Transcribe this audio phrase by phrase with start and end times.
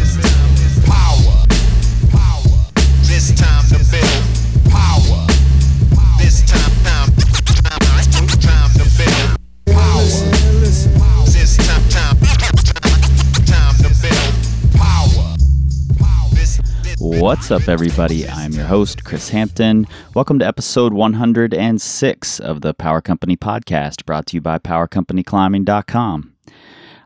[17.30, 18.28] What's up, everybody?
[18.28, 19.86] I'm your host, Chris Hampton.
[20.16, 26.34] Welcome to episode 106 of the Power Company Podcast, brought to you by PowerCompanyClimbing.com.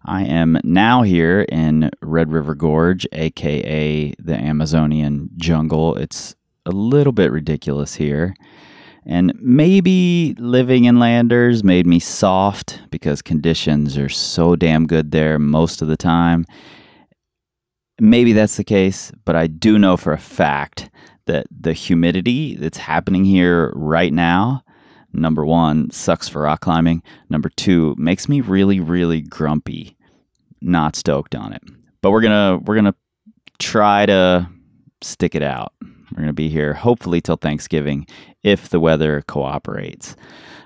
[0.06, 5.98] I am now here in Red River Gorge, aka the Amazonian jungle.
[5.98, 8.34] It's a little bit ridiculous here.
[9.06, 15.38] And maybe living in Landers made me soft because conditions are so damn good there
[15.38, 16.46] most of the time.
[18.00, 20.90] Maybe that's the case, but I do know for a fact
[21.26, 24.64] that the humidity that's happening here right now,
[25.14, 27.04] number one, sucks for rock climbing.
[27.30, 29.96] Number two, makes me really, really grumpy.
[30.62, 31.62] Not stoked on it.
[32.02, 32.96] But we're gonna we're gonna
[33.60, 34.50] try to
[35.02, 35.74] stick it out.
[35.82, 38.08] We're gonna be here hopefully till Thanksgiving
[38.44, 40.16] if the weather cooperates.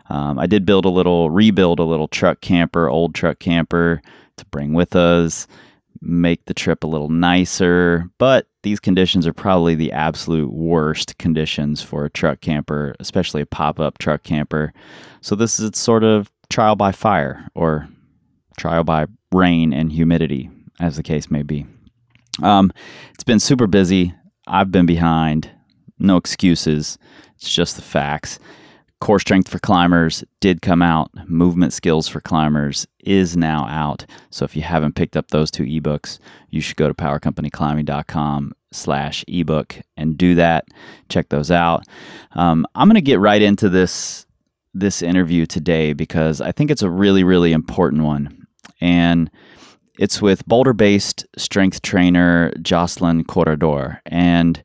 [0.10, 4.02] Um, I did build a little, rebuild a little truck camper, old truck camper
[4.38, 5.48] to bring with us,
[6.02, 8.10] make the trip a little nicer.
[8.18, 13.46] But these conditions are probably the absolute worst conditions for a truck camper, especially a
[13.46, 14.74] pop up truck camper.
[15.22, 17.88] So this is sort of trial by fire or
[18.58, 21.66] trial by rain and humidity, as the case may be.
[22.42, 22.72] Um,
[23.14, 24.14] it's been super busy.
[24.48, 25.50] I've been behind.
[26.00, 26.98] No excuses.
[27.36, 28.40] It's just the facts.
[29.00, 31.12] Core Strength for Climbers did come out.
[31.28, 34.06] Movement Skills for Climbers is now out.
[34.32, 39.24] So if you haven't picked up those two ebooks, you should go to powercompanyclimbing.com slash
[39.28, 40.66] ebook and do that.
[41.10, 41.84] Check those out.
[42.34, 44.26] Um, I'm going to get right into this
[44.74, 48.46] this interview today because I think it's a really, really important one.
[48.80, 49.32] And
[49.98, 54.02] it's with Boulder based strength trainer Joslynn Corredor.
[54.06, 54.62] And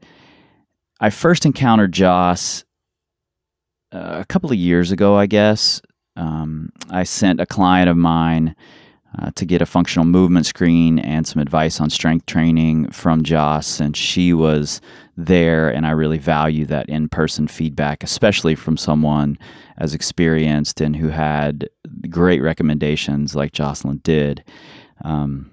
[1.00, 2.64] I first encountered Jos
[3.92, 5.80] uh, a couple of years ago, I guess.
[6.16, 8.54] Um, I sent a client of mine
[9.19, 13.81] uh, to get a functional movement screen and some advice on strength training from Jos,
[13.81, 14.81] and she was
[15.16, 15.69] there.
[15.69, 19.38] And I really value that in person feedback, especially from someone
[19.78, 21.69] as experienced and who had
[22.08, 24.42] great recommendations like Joslynn did.
[25.04, 25.50] Um,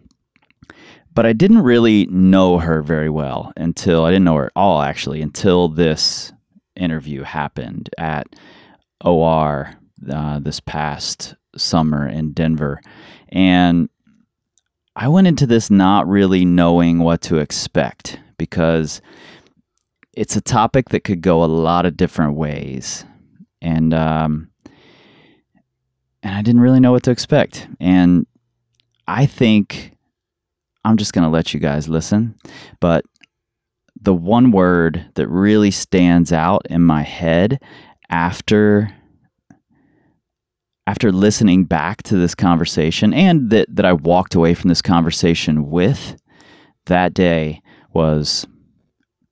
[1.13, 4.81] but I didn't really know her very well until I didn't know her at all
[4.81, 6.31] actually until this
[6.79, 8.27] interview happened at
[9.03, 9.75] OR
[10.11, 12.81] uh, this past summer in Denver.
[13.29, 13.89] And
[14.95, 19.01] I went into this not really knowing what to expect because
[20.13, 23.05] it's a topic that could go a lot of different ways.
[23.61, 24.49] And, um,
[26.23, 27.67] and I didn't really know what to expect.
[27.79, 28.25] And
[29.07, 29.95] I think
[30.83, 32.35] I'm just going to let you guys listen.
[32.79, 33.05] But
[34.01, 37.61] the one word that really stands out in my head
[38.09, 38.93] after
[40.87, 45.69] after listening back to this conversation and that, that I walked away from this conversation
[45.69, 46.19] with
[46.87, 47.61] that day
[47.93, 48.47] was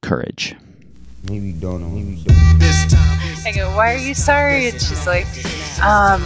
[0.03, 0.55] courage.
[1.23, 1.87] Maybe don't know.
[1.87, 2.37] Maybe don't.
[3.47, 4.69] I go, why are you sorry?
[4.69, 5.25] And she's like,
[5.81, 6.21] um,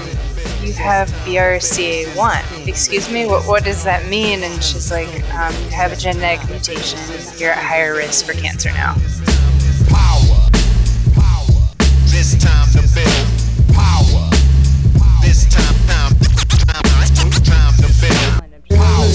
[0.62, 2.68] you have BRCA1.
[2.68, 4.44] Excuse me, what, what does that mean?
[4.44, 7.00] And she's like, um, you have a genetic mutation.
[7.38, 8.94] You're at higher risk for cancer now.
[9.90, 10.50] power,
[11.14, 11.62] power.
[12.14, 13.28] This time to build
[13.74, 14.30] power.
[15.22, 16.14] This time, time,
[16.70, 19.08] time, time to build power.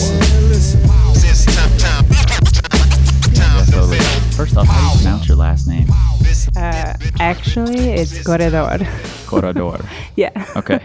[1.14, 2.04] This time, time,
[3.34, 4.34] time to build.
[4.34, 5.86] First off, how do you pronounce your last name?
[6.56, 8.78] Uh, actually, it's corredor.
[9.26, 9.80] Corredor.
[10.14, 10.30] yeah.
[10.56, 10.80] Okay.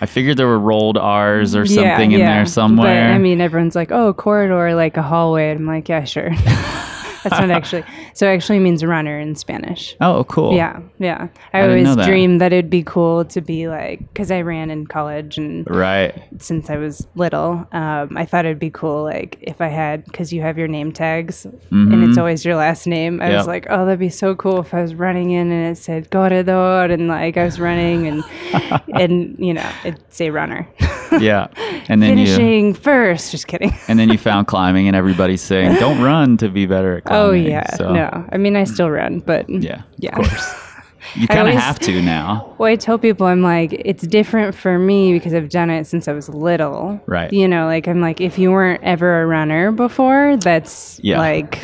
[0.00, 2.34] I figured there were rolled R's or Yeah, something in yeah.
[2.36, 3.08] there somewhere.
[3.08, 6.30] But I mean, everyone's like, "Oh, corridor, like a hallway." And I'm like, "Yeah, sure."
[7.30, 7.84] That's not actually.
[8.14, 9.96] So it actually means runner in Spanish.
[10.00, 10.54] oh, cool.
[10.54, 11.28] Yeah, yeah.
[11.52, 12.06] I, I always that.
[12.06, 16.14] dreamed that it'd be cool to be like, because I ran in college and Right.
[16.38, 20.32] since I was little, um, I thought it'd be cool, like if I had, because
[20.32, 23.20] you have your name tags and it's always your last name.
[23.20, 23.36] I Yep.
[23.38, 26.10] was like, oh, that'd be so cool if I was running in and it said
[26.10, 28.24] corredor and like I was running and
[28.94, 30.68] and you know it'd say runner.
[31.20, 31.48] Yeah.
[31.88, 33.30] And then you Finishing first.
[33.30, 33.72] Just kidding.
[33.88, 37.08] and then you found climbing and everybody's saying, Don't run to be better at oh,
[37.30, 38.26] climbing." Oh yeah, So, no.
[38.30, 39.82] I mean, I still run, but Yeah.
[39.98, 40.18] yeah.
[40.18, 40.54] Of course.
[41.14, 42.54] You kind of have to now.
[42.58, 46.08] Well, I tell people I'm like, it's different for me because I've done it since
[46.08, 47.00] I was little.
[47.06, 47.32] Right.
[47.32, 51.18] You know, like I'm like, if you weren't ever a runner before, that's Yeah.
[51.18, 51.60] like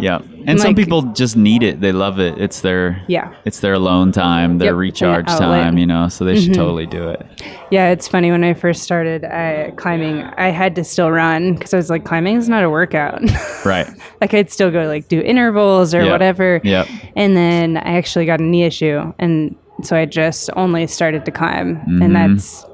[0.00, 0.20] Yeah.
[0.46, 1.80] And some people just need it.
[1.80, 2.38] They love it.
[2.38, 3.32] It's their Yeah.
[3.44, 5.26] It's their alone time, their Yep, recharge.
[5.26, 5.38] Mm-hmm.
[5.38, 7.24] time, you know, so they should totally do it.
[7.70, 11.72] Yeah, it's funny when I first started I, climbing, I had to still run because
[11.74, 13.20] I was like, climbing is not a workout.
[13.64, 13.86] Right.
[14.22, 16.10] like I'd still go like do intervals or Yep.
[16.10, 16.60] whatever.
[16.64, 16.88] Yep.
[17.16, 21.30] And then I actually got a knee issue, and so I just only started to
[21.30, 22.02] climb, Mm-hmm.
[22.02, 22.64] and that's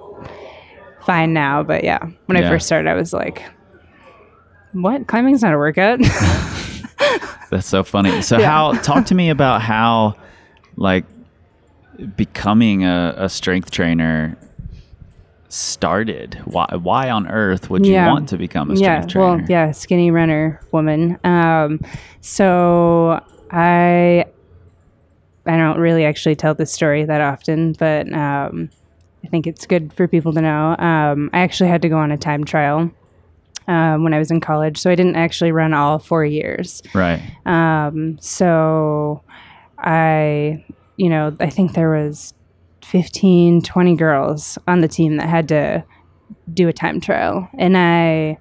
[1.05, 1.62] fine now.
[1.64, 2.46] But yeah, when Yeah.
[2.46, 3.43] I first started, I was like,
[4.73, 5.06] "What?
[5.08, 5.99] Climbing's not a workout."
[7.51, 8.23] That's so funny.
[8.23, 8.47] So Yeah.
[8.51, 10.17] how talk to me about how
[10.77, 11.05] like
[12.17, 14.37] becoming a, a strength trainer
[15.49, 16.41] started.
[16.45, 18.09] Why why on earth would you Yeah.
[18.09, 19.37] want to become a yeah, strength trainer?
[19.39, 21.19] well, yeah, skinny runner woman.
[21.25, 21.81] Um,
[22.21, 23.21] so
[23.51, 24.27] I
[25.47, 28.69] I don't really actually tell this story that often, but um,
[29.25, 30.75] I think it's good for people to know.
[30.79, 32.91] Um, I actually had to go on a time trial
[33.69, 36.83] um, when I was in college, so I didn't actually run all four years.
[36.95, 37.21] Right.
[37.45, 39.23] Um, so
[39.79, 40.65] I,
[40.97, 42.35] you know, I think there was
[42.85, 45.85] 15, 20 girls on the team that had to
[46.53, 47.49] do a time trial.
[47.59, 48.39] And I,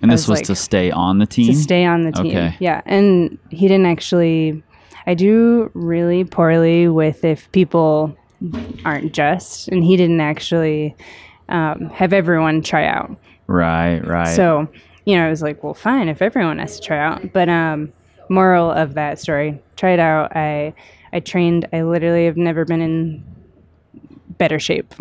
[0.00, 1.46] And I this was, was to stay on the team?
[1.46, 2.26] to stay on the team.
[2.26, 2.56] Okay.
[2.58, 2.82] Yeah.
[2.86, 4.62] And he didn't actually,
[5.06, 8.16] I do really poorly with if people
[8.84, 10.96] aren't just, and he didn't actually
[11.48, 13.16] um, have everyone try out.
[13.46, 14.34] Right, right.
[14.34, 14.68] So,
[15.04, 17.32] you know, I was like, well, fine, if everyone has to try out.
[17.32, 17.92] But um,
[18.28, 20.34] moral of that story, try it out.
[20.36, 20.72] I
[21.12, 21.68] I trained.
[21.72, 23.24] I literally have never been in
[24.38, 24.94] better shape.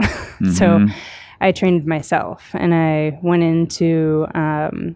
[0.53, 0.97] so Mm-hmm.
[1.39, 4.95] I trained myself, and I went into um,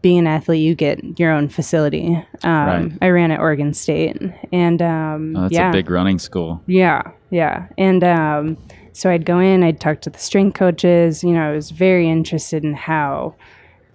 [0.00, 0.60] being an athlete.
[0.60, 2.16] You get your own facility.
[2.42, 2.92] Um, Right.
[3.00, 4.16] I ran at Oregon State,
[4.52, 6.60] and um, Oh, that's yeah, a big running school.
[6.66, 7.68] yeah, yeah.
[7.78, 8.56] And um,
[8.92, 11.22] so I'd go in, I'd talk to the strength coaches.
[11.24, 13.34] You know, I was very interested in how,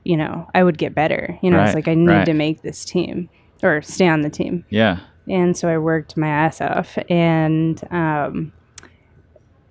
[0.04, 1.38] you know, I would get better.
[1.42, 2.26] You know, Right, it's like I need right.
[2.26, 3.30] to make this team
[3.64, 4.66] or stay on the team.
[4.70, 5.00] Yeah.
[5.28, 8.54] And so I worked my ass off, and um,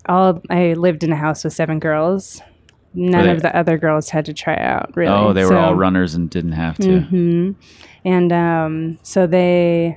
[0.06, 2.42] all I lived in a house with seven girls.
[2.92, 4.94] None they- of the other girls had to try out.
[4.96, 5.12] Really.
[5.12, 7.00] Oh, they were all runners and didn't have to.
[7.00, 7.52] hmm
[8.04, 9.96] And um, so they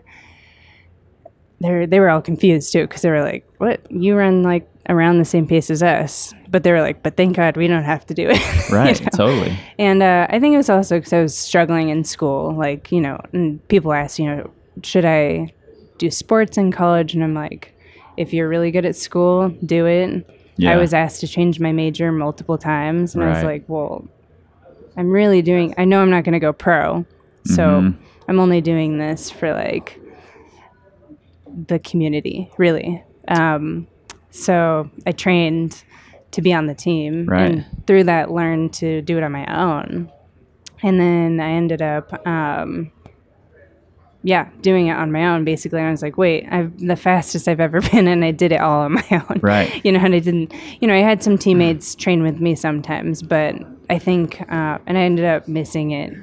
[1.61, 3.81] they they were all confused too because they were like, "What?
[3.91, 7.35] You run like around the same pace as us?" But they were like, "But thank
[7.37, 8.37] God we don't have to do it."
[8.69, 9.07] you Right, know?
[9.15, 9.57] totally.
[9.77, 12.53] And uh, I think it was also because I was struggling in school.
[12.53, 14.51] Like you know, and people ask, you know,
[14.83, 15.53] should I
[15.97, 17.13] do sports in college?
[17.13, 17.73] And I'm like,
[18.17, 20.25] if you're really good at school, do it.
[20.57, 20.71] Yeah.
[20.73, 24.05] I was asked to change my major multiple times, and I was like, well,
[24.97, 25.73] I'm really doing.
[25.77, 27.05] I know I'm not going to go pro,
[27.45, 28.03] so Mm-hmm.
[28.27, 29.99] I'm only doing this for like
[31.67, 33.03] the community, really.
[33.27, 33.87] Um,
[34.31, 35.83] so I trained
[36.31, 37.51] to be on the team, Right.
[37.51, 40.11] and through that, learned to do it on my own.
[40.83, 42.91] And then I ended up, um,
[44.23, 45.43] yeah, doing it on my own.
[45.45, 48.51] Basically, and I was like, wait, I'm the fastest I've ever been, and I did
[48.51, 49.39] it all on my own.
[49.41, 49.81] Right.
[49.85, 50.53] You know, and I didn't.
[50.81, 53.55] You know, I had some teammates train with me sometimes, but
[53.89, 56.13] I think, uh, and I ended up missing it.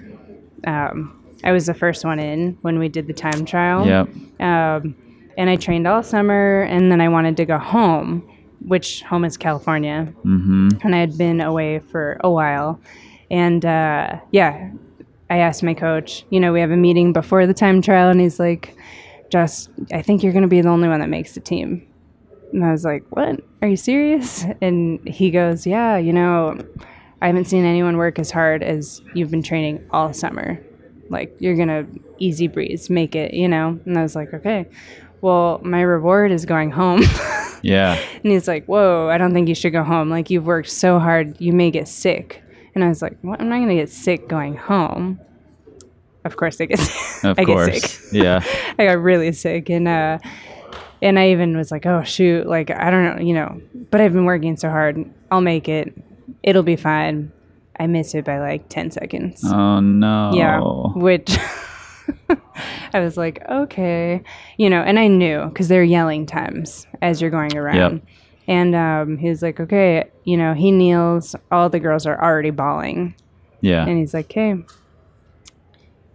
[0.66, 1.12] Um,
[1.44, 3.86] I was the first one in when we did the time trial.
[3.86, 4.08] Yep.
[4.40, 4.96] Um,
[5.36, 8.28] and I trained all summer, and then I wanted to go home,
[8.60, 10.12] which home is California.
[10.24, 10.68] Mm-hmm.
[10.82, 12.80] And I had been away for a while.
[13.30, 14.70] And uh, yeah,
[15.28, 18.20] I asked my coach, you know, we have a meeting before the time trial, and
[18.20, 18.76] he's like,
[19.30, 21.86] Just, I think you're going to be the only one that makes the team.
[22.52, 23.40] And I was like, What?
[23.62, 24.44] Are you serious?
[24.60, 26.58] And he goes, Yeah, you know,
[27.20, 30.62] I haven't seen anyone work as hard as you've been training all summer.
[31.08, 31.86] Like, you're going to
[32.18, 33.78] easy breeze, make it, you know?
[33.84, 34.66] And I was like, Okay,
[35.20, 37.02] well, my reward is going home.
[37.62, 37.98] Yeah.
[38.22, 40.08] and he's like, Whoa, I don't think you should go home.
[40.08, 42.40] Like, you've worked so hard, you may get sick.
[42.76, 43.40] And I was like, What?
[43.40, 45.18] I'm not going to get sick going home.
[46.24, 47.24] Of course, I get sick.
[47.24, 47.66] Of I course.
[47.66, 48.12] get sick.
[48.22, 48.44] Yeah.
[48.78, 50.18] I got really sick and uh
[51.02, 54.12] and I even was like, "Oh shoot, like I don't know, you know, but I've
[54.12, 55.04] been working so hard.
[55.30, 55.92] I'll make it.
[56.42, 57.32] It'll be fine."
[57.80, 59.42] I missed it by like 10 seconds.
[59.44, 60.30] Oh no.
[60.34, 60.60] Yeah,
[60.94, 61.36] which
[62.94, 64.22] I was like, "Okay."
[64.56, 67.76] You know, and I knew cuz they're yelling times as you're going around.
[67.76, 68.02] Yep.
[68.48, 71.34] And um, he was like, "Okay, you know." He kneels.
[71.50, 73.14] All the girls are already bawling,
[73.60, 73.84] Yeah.
[73.86, 74.54] and he's like, "Okay,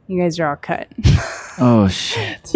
[0.07, 0.88] you guys are all cut."
[1.63, 2.50] Oh shit.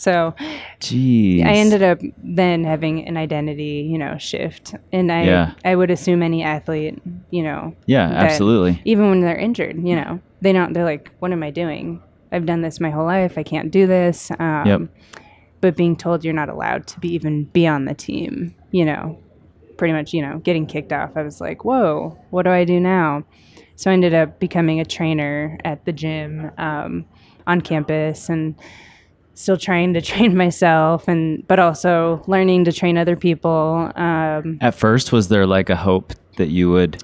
[0.00, 0.34] So
[0.80, 1.44] Jeez.
[1.44, 4.74] I ended up then having an identity, you know, shift.
[4.92, 5.52] And I Yeah.
[5.64, 6.98] I would assume any athlete,
[7.30, 8.80] you know, Yeah, absolutely.
[8.86, 12.00] even when they're injured, you know, they don't they're like, What am I doing?
[12.32, 13.36] I've done this my whole life.
[13.36, 14.30] I can't do this.
[14.38, 14.80] Um, Yep.
[15.60, 19.18] But being told you're not allowed to be even be on the team, you know,
[19.76, 21.10] pretty much, you know, getting kicked off.
[21.14, 23.24] I was like, Whoa, what do I do now?
[23.76, 27.04] So I ended up becoming a trainer at the gym um,
[27.46, 28.54] on campus and
[29.40, 33.90] still trying to train myself and but also learning to train other people.
[33.96, 37.02] Um, At first, was there like a hope that you would?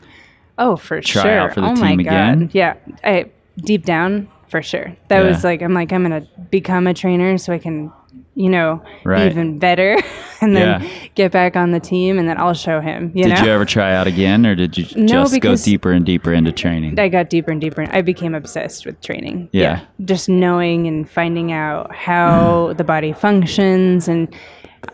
[0.59, 1.38] Oh, for try sure.
[1.38, 2.40] out for the oh my team again?
[2.47, 2.55] god.
[2.55, 2.75] Yeah.
[3.05, 4.97] I deep down, for sure.
[5.09, 5.28] That Yeah.
[5.28, 7.93] was like I'm like I'm gonna become a trainer so I can,
[8.35, 9.31] you know, Right.
[9.31, 9.97] even better
[10.41, 10.89] and then Yeah.
[11.15, 13.11] get back on the team and then I'll show him.
[13.15, 13.45] You Did know?
[13.45, 16.53] you ever try out again, or did you No, just go deeper and deeper into
[16.53, 16.99] training?
[17.01, 17.87] I got deeper and deeper.
[17.91, 19.49] I became obsessed with training.
[19.53, 19.81] Yeah.
[20.05, 24.29] Just knowing and finding out how the body functions and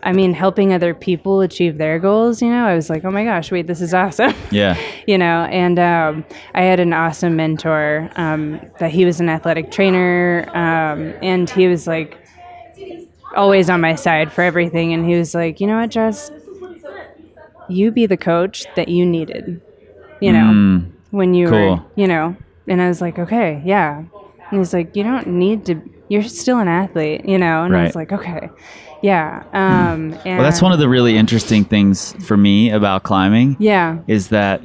[0.01, 2.65] I mean helping other people achieve their goals, you know.
[2.65, 4.75] I was like, "Oh my gosh, wait, this is awesome." yeah,
[5.05, 6.25] you know and um,
[6.55, 11.67] i had an awesome mentor um, that he was an athletic trainer um, and he
[11.67, 12.17] was like
[13.35, 16.31] always on my side for everything and he was like you know what jess?
[17.69, 19.61] You be the coach that you needed
[20.21, 21.75] you know Mm, when you cool.
[21.77, 22.35] were you know.
[22.67, 24.03] And i was like okay yeah.
[24.51, 27.63] And he's like you don't need to you're still an athlete you know?
[27.63, 28.49] And i was like okay
[29.01, 33.57] yeah um and well, that's one of the really interesting things for me about climbing.
[33.59, 33.99] yeah.
[34.07, 34.61] is that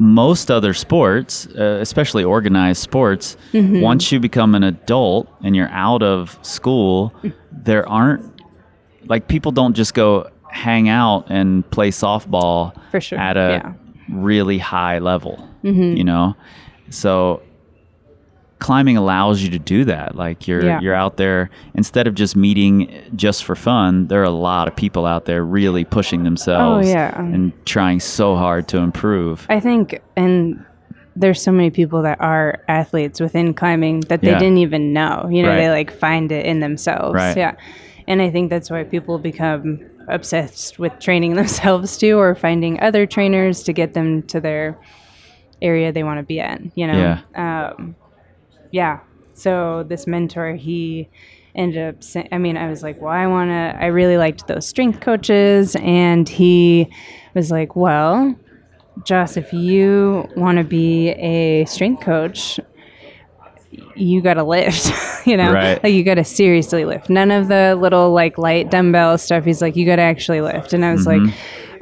[0.00, 3.80] most other sports, uh, especially organized sports, Mm-hmm.
[3.82, 7.12] once you become an adult and you're out of school,
[7.52, 8.24] there aren't
[9.04, 13.62] like people don't just go hang out and play softball For sure, at a yeah.
[13.62, 14.22] Mm-hmm.
[14.24, 16.34] really high level, you know?
[16.88, 17.42] So
[18.60, 20.14] climbing allows you to do that.
[20.14, 20.80] Like you're Yeah.
[20.80, 24.06] you're out there instead of just meeting just for fun.
[24.06, 27.18] There are a lot of people out there really pushing themselves Oh, yeah.
[27.20, 29.46] and trying so hard to improve.
[29.48, 30.64] I think, and
[31.16, 34.38] there's so many people that are athletes within climbing that they Yeah.
[34.38, 35.26] didn't even know.
[35.30, 35.56] You know, Right.
[35.56, 37.14] they like find it in themselves.
[37.14, 37.36] Right.
[37.36, 37.54] Yeah.
[38.06, 43.06] And I think that's why people become obsessed with training themselves too, or finding other
[43.06, 44.76] trainers to get them to their
[45.62, 47.18] area they want to be in, You know.
[47.34, 47.70] Yeah.
[47.74, 47.94] Um,
[48.70, 49.00] yeah.
[49.34, 51.08] So this mentor, he
[51.54, 54.46] ended up saying, I mean, I was like, well, I want to, I really liked
[54.46, 55.76] those strength coaches.
[55.80, 56.92] And he
[57.34, 58.36] was like, well,
[59.04, 62.60] Jos, if you want to be a strength coach,
[63.94, 64.90] you got to lift,
[65.26, 65.82] you know, Right.
[65.82, 67.08] like you got to seriously lift.
[67.08, 69.44] None of the little like light dumbbell stuff.
[69.44, 70.72] He's like, you got to actually lift.
[70.72, 71.22] And I was like,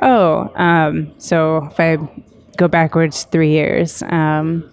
[0.00, 1.96] oh, um, so if I
[2.56, 4.70] go backwards three years, um,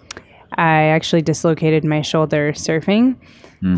[0.58, 3.16] I actually dislocated my shoulder surfing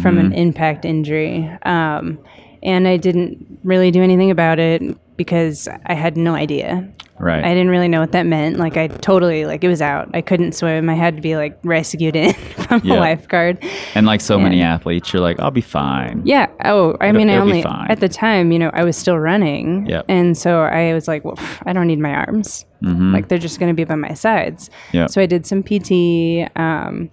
[0.03, 1.49] from an impact injury.
[1.63, 2.19] Um,
[2.63, 4.83] and I didn't really do anything about it
[5.17, 6.87] because I had no idea.
[7.21, 7.43] Right.
[7.43, 8.59] I didn't really know what that meant.
[8.59, 10.09] Like I totally like it was out.
[10.15, 10.89] I couldn't swim.
[10.91, 12.33] I had to be like rescued in
[12.69, 12.97] from Yeah.
[12.97, 13.65] a lifeguard.
[13.95, 16.23] and like so many athletes, you're like, I'll be fine.
[16.25, 16.47] Yeah.
[16.65, 19.87] Oh, I It'll- mean, I only at the time, you know, I was still running,
[19.87, 20.05] Yep.
[20.09, 22.65] and so I was like, well, pff, I don't need my arms.
[22.81, 24.69] Like they're just going to be by my sides.
[24.69, 24.97] Mm-hmm.
[24.99, 25.11] Yep.
[25.11, 27.11] So I did some PT, um,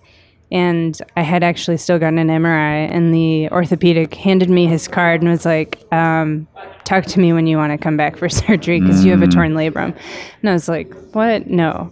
[0.51, 5.21] and I had actually still gotten an MRI, and the orthopedic handed me his card
[5.21, 6.47] and was like, um,
[6.83, 9.27] "Talk to me when you want to come back for surgery because you have Mm.
[9.27, 9.97] a torn labrum."
[10.41, 11.47] And I was like, "What?
[11.47, 11.91] No,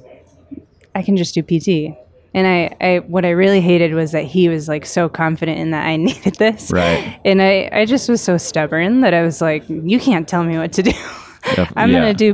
[0.94, 1.98] I can just do PT."
[2.36, 5.70] And I, I, what I really hated was that he was like so confident in
[5.72, 6.72] that I needed this.
[6.72, 7.20] Right.
[7.24, 10.58] And I, I just was so stubborn that I was like, you can't tell me
[10.58, 10.92] what to do.
[11.76, 12.00] I'm yeah.
[12.02, 12.34] going to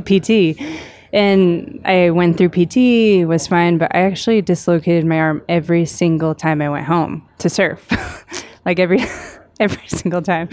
[0.54, 0.58] PT.
[1.12, 6.34] And I went through PT, was fine, but I actually dislocated my arm every single
[6.34, 7.86] time I went home to surf.
[8.64, 9.00] like every
[9.60, 10.48] every single time.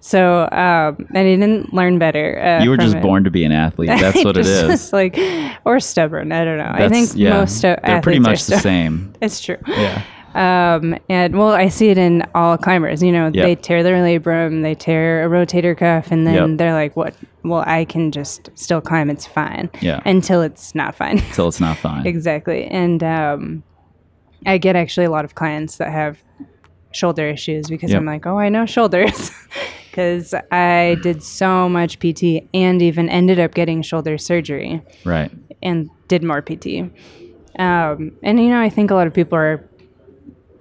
[0.00, 2.38] So um, and I didn't learn better.
[2.40, 3.02] Uh, You were just it.
[3.02, 3.88] born to be an athlete.
[4.00, 4.68] That's what it Just is.
[4.68, 5.18] was like,
[5.64, 6.30] or stubborn.
[6.30, 6.70] I don't know.
[6.72, 9.14] I That's- think most uh, they're pretty much the same.
[9.22, 9.56] It's true.
[9.66, 10.02] Yeah.
[10.36, 13.02] Um, and well, I see it in all climbers.
[13.02, 13.44] You know, Yep.
[13.44, 16.58] they tear their labrum, they tear a rotator cuff, and then Yep.
[16.58, 17.14] they're like, "What?
[17.42, 19.08] Well, I can just still climb.
[19.10, 20.00] It's fine." Yeah.
[20.04, 21.18] Until it's not fine.
[21.18, 22.06] Until it's not fine.
[22.06, 22.64] exactly.
[22.66, 23.62] And um,
[24.44, 26.22] I get actually a lot of clients that have
[26.92, 27.98] shoulder issues because Yep.
[28.00, 29.30] I'm like, "Oh, I know shoulders."
[29.90, 35.30] Because I did so much PT and even ended up getting shoulder surgery Right.
[35.62, 36.90] and did more PT.
[37.58, 39.64] Um, and you know, I think a lot of people are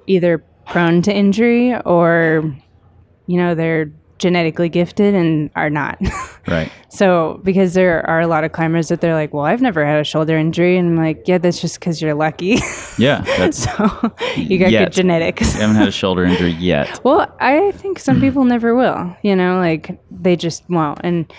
[0.07, 2.55] either prone to injury or,
[3.27, 5.99] you know, they're genetically gifted and are not.
[6.47, 6.71] Right.
[6.89, 9.99] so, because there are a lot of climbers that they're like, well, I've never had
[9.99, 10.77] a shoulder injury.
[10.77, 12.59] And I'm like, yeah, that's just because you're lucky.
[12.99, 13.21] Yeah.
[13.37, 14.85] That's so, you got Yet.
[14.85, 15.55] good genetics.
[15.55, 17.03] you haven't had a shoulder injury yet.
[17.03, 18.21] Well, I think some hmm.
[18.21, 19.17] people never will.
[19.23, 20.99] You know, like they just won't.
[21.03, 21.33] And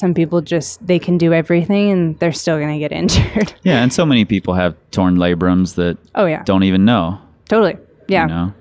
[0.00, 3.52] some people just they can do everything and they're still going to get injured.
[3.62, 7.18] Yeah, and so many people have torn labrums that oh yeah, don't even know.
[7.48, 7.76] totally.
[8.08, 8.54] Yeah, You know.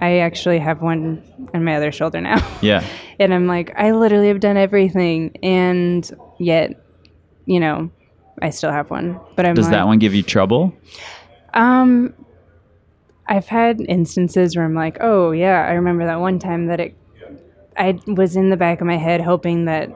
[0.00, 1.22] I actually have one
[1.54, 2.82] on my other shoulder now, Yeah.
[3.20, 6.02] and I'm like, I literally have done everything, and
[6.38, 6.72] yet,
[7.46, 7.90] you know,
[8.42, 9.20] I still have one.
[9.36, 10.74] But I'm Does like, that one give you trouble?
[11.54, 12.14] Um,
[13.26, 16.94] I've had instances where I'm like, oh yeah, I remember that one time that it.
[17.78, 19.90] I was in the back of my head hoping that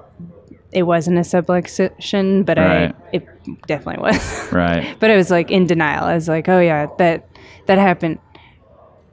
[0.73, 2.95] it wasn't a subluxation, but Right.
[2.95, 3.27] I it
[3.67, 4.49] definitely was.
[4.53, 4.97] Right.
[5.01, 6.05] but I was like in denial.
[6.05, 7.29] I was like, oh yeah, that
[7.67, 8.19] that happened.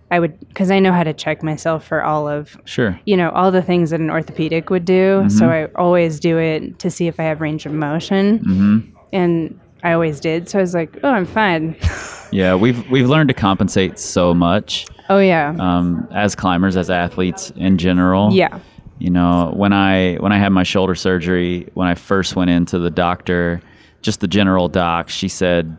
[0.09, 2.97] I would because I know how to check myself for all of Sure.
[3.05, 5.19] you know all the things that an orthopedic would do.
[5.21, 5.29] Mm-hmm.
[5.29, 8.79] So I always do it to see if I have range of motion, Mm-hmm.
[9.11, 10.47] and I always did.
[10.49, 11.75] So I was like, oh, I'm fine.
[12.29, 17.53] Yeah, we've we've learned to compensate so much oh yeah, um, as climbers, as athletes
[17.55, 18.33] in general.
[18.33, 18.59] yeah.
[18.99, 22.79] You know, when I when I had my shoulder surgery, when I first went into
[22.79, 23.61] the doctor,
[24.01, 25.77] just the general doc, she said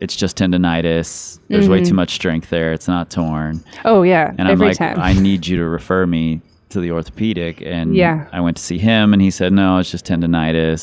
[0.00, 1.38] it's just tendonitis.
[1.48, 2.72] There's way too much strength there.
[2.72, 3.62] It's not torn.
[3.84, 4.98] Oh yeah, And I'm every like, time.
[5.00, 7.62] I need you to refer me to the orthopedic.
[7.62, 8.26] And Yeah.
[8.32, 10.82] I went to see him, and he said, no, it's just tendonitis.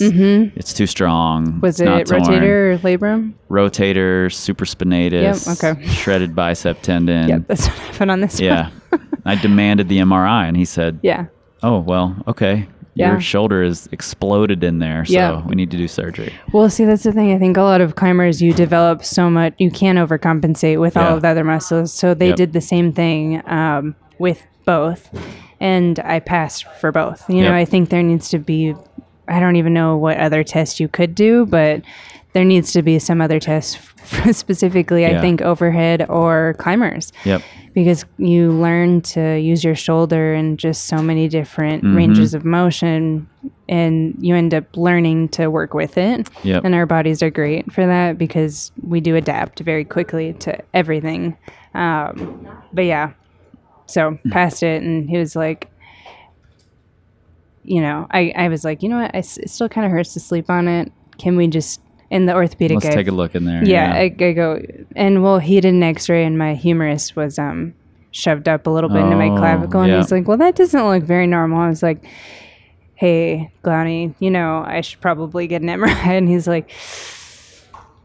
[0.55, 1.45] It's too strong.
[1.47, 1.59] Mm-hmm.
[1.59, 3.33] Was It's not it torn." rotator or labrum?
[3.49, 5.61] Rotator, supraspinatus.
[5.61, 5.87] Yep, okay.
[5.89, 7.27] Shredded bicep tendon.
[7.27, 8.69] Yep, that's what happened on this Yeah.
[9.25, 11.25] I demanded the MRI, and he said, yeah.
[11.63, 12.67] "Oh well, okay.
[12.95, 13.13] Yeah.
[13.13, 15.41] Your shoulder is exploded in there, so Yeah.
[15.47, 17.31] we need to do surgery." Well, see, that's the thing.
[17.33, 21.07] I think a lot of climbers, you develop so much, you can't overcompensate with Yeah.
[21.09, 21.91] all of the other muscles.
[21.91, 22.35] So they Yep.
[22.35, 25.09] did the same thing um, with both,
[25.59, 27.27] and I passed for both.
[27.29, 28.75] You know, I think there needs to be.
[29.27, 31.81] I don't even know what other test you could do, but
[32.33, 33.79] there needs to be some other test
[34.33, 35.05] specifically.
[35.05, 37.11] I think overhead or climbers.
[37.25, 37.41] Yep.
[37.73, 41.95] because you learn to use your shoulder in just so many different Mm-hmm.
[41.95, 43.27] ranges of motion
[43.67, 46.63] and you end up learning to work with it Yep.
[46.65, 51.35] and our bodies are great for that because we do adapt very quickly to everything
[51.73, 53.13] um, but yeah
[53.87, 55.69] so passed it and he was like
[57.63, 60.13] you know I, I was like you know what I it still kind of hurts
[60.13, 61.81] to sleep on it can we just
[62.13, 63.63] in the orthopedic Let's take a look in there.
[63.65, 64.61] yeah, I, I go
[64.95, 67.73] and well, he did an X-ray, and my humerus was um
[68.11, 69.97] shoved up a little bit into my Oh, clavicle, and yeah.
[69.97, 72.05] he's like, "Well, that doesn't look very normal." I was like,
[72.95, 76.69] "Hey, Glowny, you know, I should probably get an MRI," and he's like.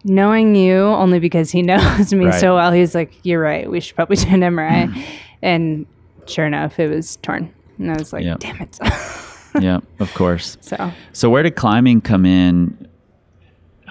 [0.05, 2.41] Knowing you only because he knows me Right.
[2.41, 3.69] so well, he's like, "You're right.
[3.69, 5.05] We should probably do an MRI."
[5.43, 5.87] and
[6.27, 8.39] sure enough, it was torn, and I was like, Yep.
[8.39, 8.79] "Damn it!"
[9.61, 10.57] yeah, of course.
[10.61, 12.88] so So where did climbing come in?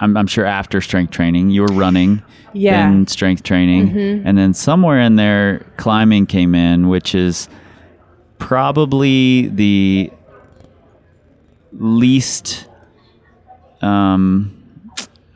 [0.00, 2.82] I'm, I'm sure after strength training, you were running, Yeah.
[2.84, 2.92] Mm-hmm.
[2.94, 7.48] then strength training, and then somewhere in there, climbing came in, which is
[8.38, 10.10] probably the
[11.72, 12.66] least.
[13.82, 14.54] Um,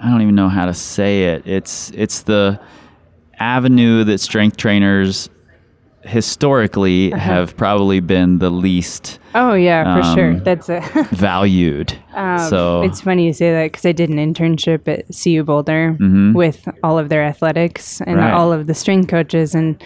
[0.01, 1.47] I don't even know how to say it.
[1.47, 2.61] It's it's the
[3.39, 5.29] avenue that strength trainers
[6.05, 7.21] historically Uh-huh.
[7.23, 10.31] have probably been the least Oh yeah, for sure.
[10.33, 10.81] Um, That's a.
[11.13, 11.97] valued.
[12.15, 15.97] Um, so it's funny you say that because I did an internship at CU Boulder
[16.35, 18.19] with all of their athletics and Mm-hmm.
[18.19, 18.33] Right.
[18.35, 19.83] all of the strength coaches, and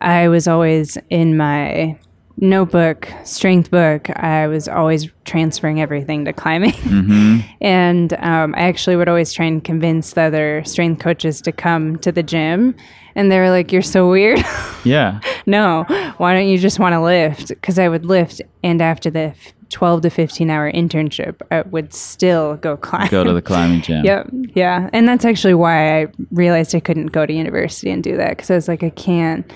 [0.00, 1.96] I was always in my
[2.38, 4.08] notebook, strength book.
[4.16, 7.40] I was always transferring everything to climbing, Mm-hmm.
[7.60, 11.98] and um, I actually would always try and convince the other strength coaches to come
[11.98, 12.74] to the gym,
[13.14, 14.40] and they were like, "You're so weird."
[14.84, 15.84] yeah, no,
[16.18, 17.48] why don't you just want to lift?
[17.48, 19.34] Because I would lift, and after the
[19.70, 23.08] 12 to 15 hour internship, I would still go climb.
[23.08, 24.04] go to the climbing gym.
[24.04, 24.28] Yep.
[24.54, 24.90] Yeah.
[24.92, 28.50] And that's actually why I realized I couldn't go to university and do that because
[28.50, 29.50] I was like, I can't.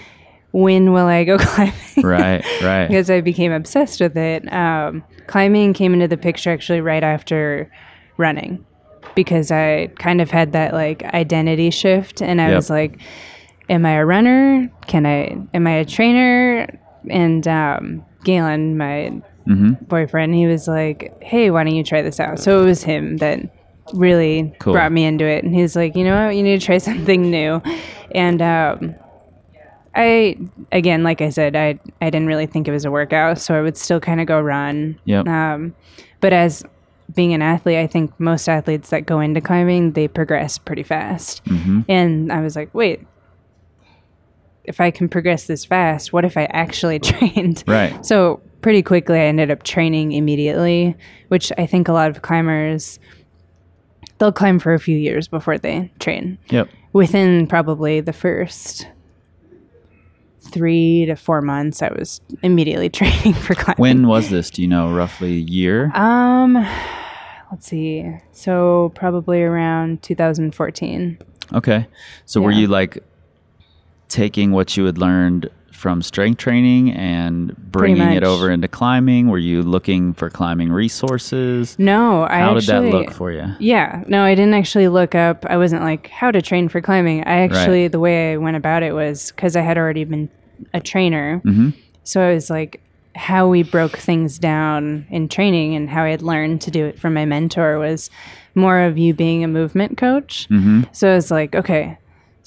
[0.53, 1.75] When will I go climbing?
[2.03, 2.87] Right, right.
[2.87, 4.51] because I became obsessed with it.
[4.51, 7.71] Um, climbing came into the picture actually right after
[8.17, 8.65] running
[9.15, 12.57] because I kind of had that like identity shift and I Yep.
[12.57, 12.99] was like,
[13.69, 14.71] am I a runner?
[14.87, 16.79] Can I, am I a trainer?
[17.11, 19.85] And um, Galen, my Mm-hmm.
[19.85, 22.41] boyfriend, he was like, hey, why don't you try this out?
[22.41, 23.39] So it was him that
[23.95, 24.73] really Cool.
[24.73, 25.45] brought me into it.
[25.45, 26.35] And he's like, you know what?
[26.35, 27.63] You need to try something new.
[28.11, 28.97] And, um,
[29.95, 30.37] I
[30.73, 33.63] again, like I said, I I didn't really think it was a workout, so I
[33.63, 34.99] would still kind of go run.
[35.07, 35.27] Yep.
[35.27, 35.75] Um,
[36.21, 36.63] but as
[37.15, 41.43] being an athlete, I think most athletes that go into climbing they progress pretty fast.
[41.47, 41.81] Mm-hmm.
[41.89, 43.07] And I was like, wait,
[44.67, 47.65] if I can progress this fast, what if I actually trained?
[47.67, 48.05] Right.
[48.05, 50.95] So pretty quickly, I ended up training immediately,
[51.29, 52.99] which I think a lot of climbers
[54.19, 56.69] they'll climb for a few years before they train Yep.
[56.95, 58.87] within probably the first
[60.41, 63.77] three to four months, I was immediately training for climbing.
[63.79, 64.51] When was this?
[64.51, 65.91] Do you know roughly year?
[65.95, 66.55] Um,
[67.51, 68.11] let's see.
[68.33, 71.19] So probably around 2014.
[71.55, 71.87] okay.
[72.25, 72.99] So were you like
[74.09, 79.29] taking what you had learned from strength training and bringing it over into climbing?
[79.29, 81.79] Were you looking for climbing resources?
[81.79, 83.45] No, I How did that look for you?
[83.59, 84.03] Yeah.
[84.09, 85.45] No, I didn't actually look up.
[85.47, 87.25] I wasn't like how to train for climbing.
[87.25, 90.31] I actually, the way I went about it was because I had already been
[90.73, 91.43] a trainer.
[91.45, 91.75] Mhm.
[92.05, 92.81] So I was like,
[93.15, 96.99] how we broke things down in training and how I had learned to do it
[96.99, 98.11] from my mentor was
[98.55, 100.47] more of you being a movement coach.
[100.51, 100.83] Mm-hmm.
[100.93, 101.99] So I was like, okay,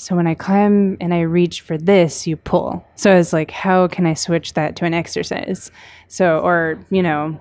[0.01, 2.85] so when I climb and I reach for this, you pull.
[2.95, 5.71] So I was like, how can I switch that to an exercise?
[6.07, 7.37] So, or, you know,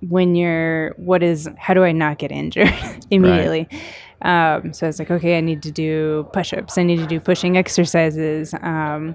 [0.00, 2.72] when you're, what is, how do I not get injured
[3.10, 3.68] immediately?
[4.22, 7.06] Um, so I was like, okay, I need to do push ups, I need to
[7.06, 8.54] do pushing exercises.
[8.62, 9.14] Um,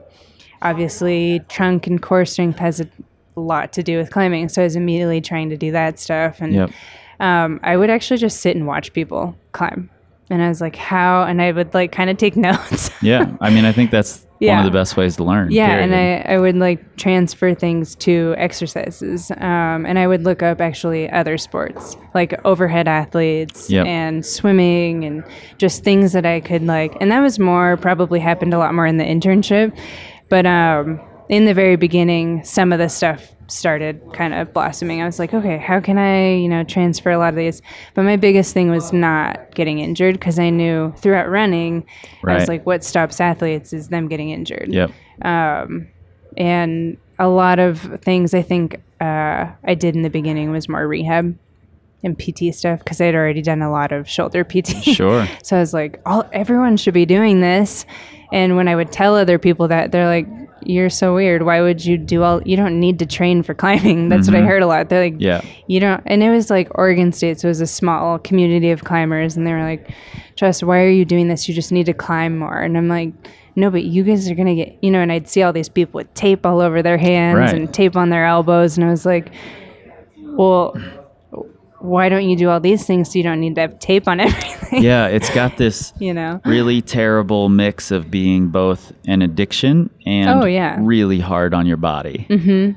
[0.62, 2.88] obviously, trunk and core strength has a
[3.36, 4.48] lot to do with climbing.
[4.50, 6.40] So I was immediately trying to do that stuff.
[6.40, 6.72] And Yep.
[7.20, 9.90] um, I would actually just sit and watch people climb.
[10.30, 11.24] And I was like, how?
[11.24, 12.90] And I would like kind of take notes.
[13.02, 13.36] Yeah.
[13.42, 15.52] I mean, I think that's one of the best ways to learn.
[15.52, 15.68] yeah.
[15.68, 15.84] period.
[15.92, 15.96] And
[16.30, 19.32] I, I would like transfer things to exercises.
[19.32, 23.86] Um, and I would look up actually other sports, like overhead athletes Yep.
[23.86, 25.24] and swimming and
[25.58, 26.94] just things that I could like.
[27.02, 29.78] And that was more, probably happened a lot more in the internship.
[30.30, 35.02] But um, in the very beginning, some of the stuff started kind of blossoming.
[35.02, 37.62] I was like, okay, how can I, you know, transfer a lot of these?
[37.94, 41.86] But my biggest thing was not getting injured because I knew throughout running,
[42.26, 44.74] I was like, what stops athletes is them getting injured.
[44.74, 44.92] Yep.
[46.36, 50.88] And a lot of things I think uh, I did in the beginning was more
[50.88, 51.38] rehab
[52.04, 54.84] and PT stuff because I had already done a lot of shoulder PT.
[54.84, 55.28] Sure.
[55.44, 57.86] So I was like, all everyone should be doing this.
[58.34, 60.28] And when I would tell other people that, they're like,
[60.66, 61.44] "You're so weird.
[61.44, 62.42] Why would you do all?
[62.44, 64.90] You don't need to train for climbing." That's what I heard a lot.
[64.90, 65.22] They're like, Mm-hmm.
[65.22, 65.42] Yeah.
[65.68, 68.84] you don't." And it was like Oregon State, so it was a small community of
[68.84, 69.90] climbers, and they were like,
[70.36, 71.48] "Trust, why are you doing this?
[71.48, 73.14] You just need to climb more." And I'm like.
[73.56, 76.00] No, but you guys are gonna get, you know, and I'd see all these people
[76.00, 77.54] with tape all over their hands Right.
[77.54, 79.32] and tape on their elbows, and I was like,
[80.18, 80.76] well,
[81.84, 84.20] why don't you do all these things so you don't need to have tape on
[84.22, 84.82] everything?
[84.82, 85.08] Yeah.
[85.08, 86.40] It's got this you know?
[86.46, 90.76] really terrible mix of being both an addiction and Oh, yeah.
[90.76, 90.86] Mm-hmm.
[90.86, 92.26] really hard on your body.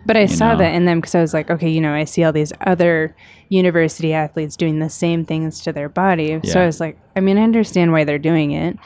[0.05, 0.59] But I saw know?
[0.59, 3.15] that in them because I was like, okay, you know, I see all these other
[3.49, 6.41] university athletes doing the same things to their body.
[6.45, 8.77] So I was like, I mean, I understand why they're doing it,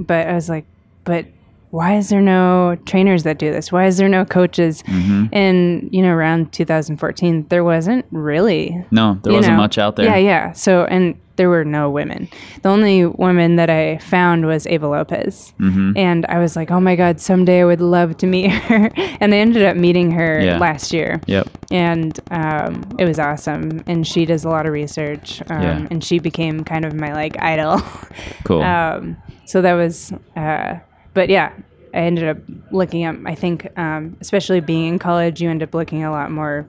[0.00, 0.66] but I was like,
[1.04, 1.26] but
[1.74, 3.72] why is there no trainers that do this?
[3.72, 4.82] Why is there no coaches?
[4.84, 5.24] Mm-hmm.
[5.32, 9.62] And you know, around 2014, there wasn't really No, there wasn't know?
[9.62, 10.06] much out there.
[10.06, 10.52] Yeah, yeah.
[10.52, 12.28] So, and there were no women.
[12.62, 15.52] The only woman that I found was Eva Lopez.
[15.58, 15.96] Mm-hmm.
[15.96, 18.88] And I was like, oh my God, someday I would love to meet her.
[19.20, 20.58] and I ended up meeting her Yeah.
[20.58, 21.20] last year.
[21.26, 21.48] Yep.
[21.72, 23.82] And um, it was awesome.
[23.88, 25.42] And she does a lot of research.
[25.50, 25.86] Um, Yeah.
[25.90, 27.82] And she became kind of my like idol.
[28.44, 28.62] Cool.
[28.62, 30.76] um, so that was, uh,
[31.14, 31.52] but yeah,
[31.94, 32.38] I ended up
[32.72, 36.30] looking up, I think, um, especially being in college, you end up looking a lot
[36.30, 36.66] more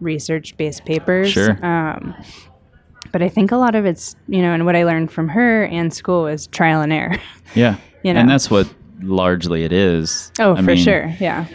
[0.00, 1.30] research based papers.
[1.30, 1.64] Sure.
[1.64, 2.14] Um,
[3.12, 5.64] but I think a lot of it's, you know, and what I learned from her
[5.64, 7.16] and school was trial and error.
[7.54, 7.76] yeah.
[8.02, 8.20] you know.
[8.20, 8.68] And that's what
[9.00, 10.32] largely it is.
[10.38, 11.14] oh, I for mean, sure.
[11.20, 11.46] Yeah.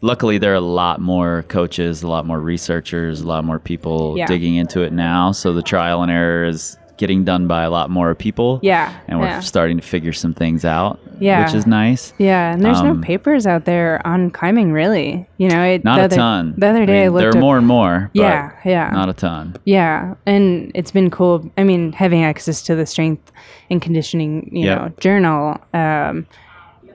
[0.00, 4.18] Luckily, there are a lot more coaches, a lot more researchers, a lot more people
[4.18, 4.26] Yeah.
[4.26, 5.32] digging into it now.
[5.32, 8.60] So the trial and error is getting done by a lot more people.
[8.62, 8.92] Yeah.
[9.08, 9.40] And we're yeah.
[9.40, 11.44] starting to figure some things out, Yeah.
[11.44, 12.12] which is nice.
[12.18, 15.26] Yeah, and there's Um, no papers out there on climbing, really.
[15.38, 16.54] You know, it, Not the a other, ton.
[16.56, 18.10] The other day, I, mean, looked there are up, more and more.
[18.14, 18.90] But Yeah, yeah.
[18.92, 19.56] Not a ton.
[19.64, 21.50] Yeah, and it's been cool.
[21.58, 23.32] I mean, having access to the strength
[23.70, 24.78] and conditioning, you Yep.
[24.78, 25.56] know, journal.
[25.74, 26.26] Um,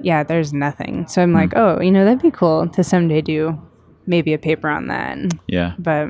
[0.01, 1.07] yeah, there's nothing.
[1.07, 1.21] So.
[1.21, 3.59] I'm like, oh, you know, that'd be cool to someday do
[4.07, 5.17] maybe a paper on that.
[5.47, 5.73] Yeah.
[5.77, 6.07] But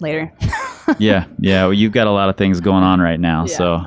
[0.00, 0.32] later.
[0.98, 1.26] yeah.
[1.38, 1.64] Yeah.
[1.64, 3.46] Well, you've got a lot of things going on right now.
[3.46, 3.84] So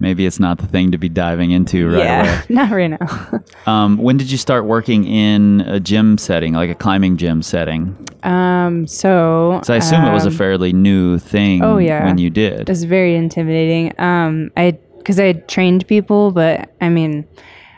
[0.00, 2.46] maybe it's not the thing to be diving into right yeah, away.
[2.48, 3.42] not right now.
[3.66, 7.96] Um, when did you start working in a gym setting, like a climbing gym setting?
[8.22, 9.60] um, so.
[9.62, 12.04] So I assume it was a um, fairly new thing Oh, yeah.
[12.06, 12.60] when you did.
[12.60, 13.92] It was very intimidating.
[14.00, 17.26] Um, I because I had trained people, but I mean,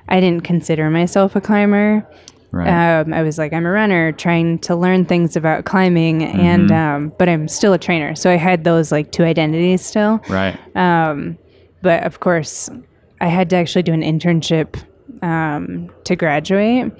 [0.08, 2.06] I didn't consider myself a climber.
[2.52, 3.00] Right.
[3.00, 6.72] Um, I was like, I'm a runner, trying to learn things about climbing, and Mm-hmm.
[7.06, 10.20] um, but I'm still a trainer, so I had those like two identities still.
[10.28, 10.58] right.
[10.76, 11.38] Um,
[11.82, 12.68] but of course,
[13.20, 14.82] I had to actually do an internship
[15.22, 16.92] um, to graduate.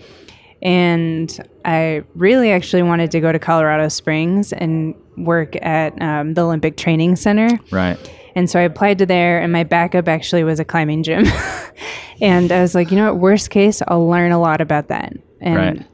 [0.63, 6.43] And I really actually wanted to go to Colorado Springs and work at um, the
[6.43, 7.59] Olympic Training Center.
[7.71, 7.99] Right.
[8.35, 11.25] And so I applied to there, and my backup actually was a climbing gym.
[12.21, 15.13] and I was like, you know what, worst case, I'll learn a lot about that.
[15.41, 15.87] And Right.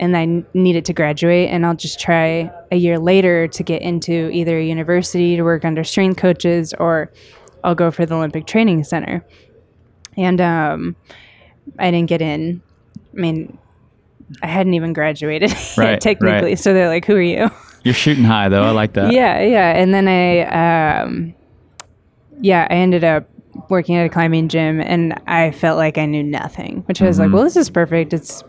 [0.00, 4.30] and I needed to graduate, and I'll just try a year later to get into
[4.32, 7.10] either a university to work under strength coaches, or
[7.64, 9.24] I'll go for the Olympic Training Center.
[10.16, 10.96] And um,
[11.78, 12.62] I didn't get in.
[13.16, 13.58] I mean,
[14.42, 16.50] I hadn't even graduated Right, technically.
[16.50, 16.58] right.
[16.58, 17.50] So they're like, "Who are you?"
[17.84, 18.62] You're shooting high though.
[18.62, 19.12] I like that.
[19.12, 19.70] yeah, yeah.
[19.76, 21.34] And then I, um,
[22.40, 23.28] yeah, I ended up
[23.68, 26.82] working at a climbing gym, and I felt like I knew nothing.
[26.86, 27.34] Which I was like, mm-hmm.
[27.34, 28.12] "Well, this is perfect.
[28.12, 28.42] It's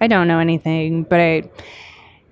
[0.00, 1.50] I don't know anything, but I."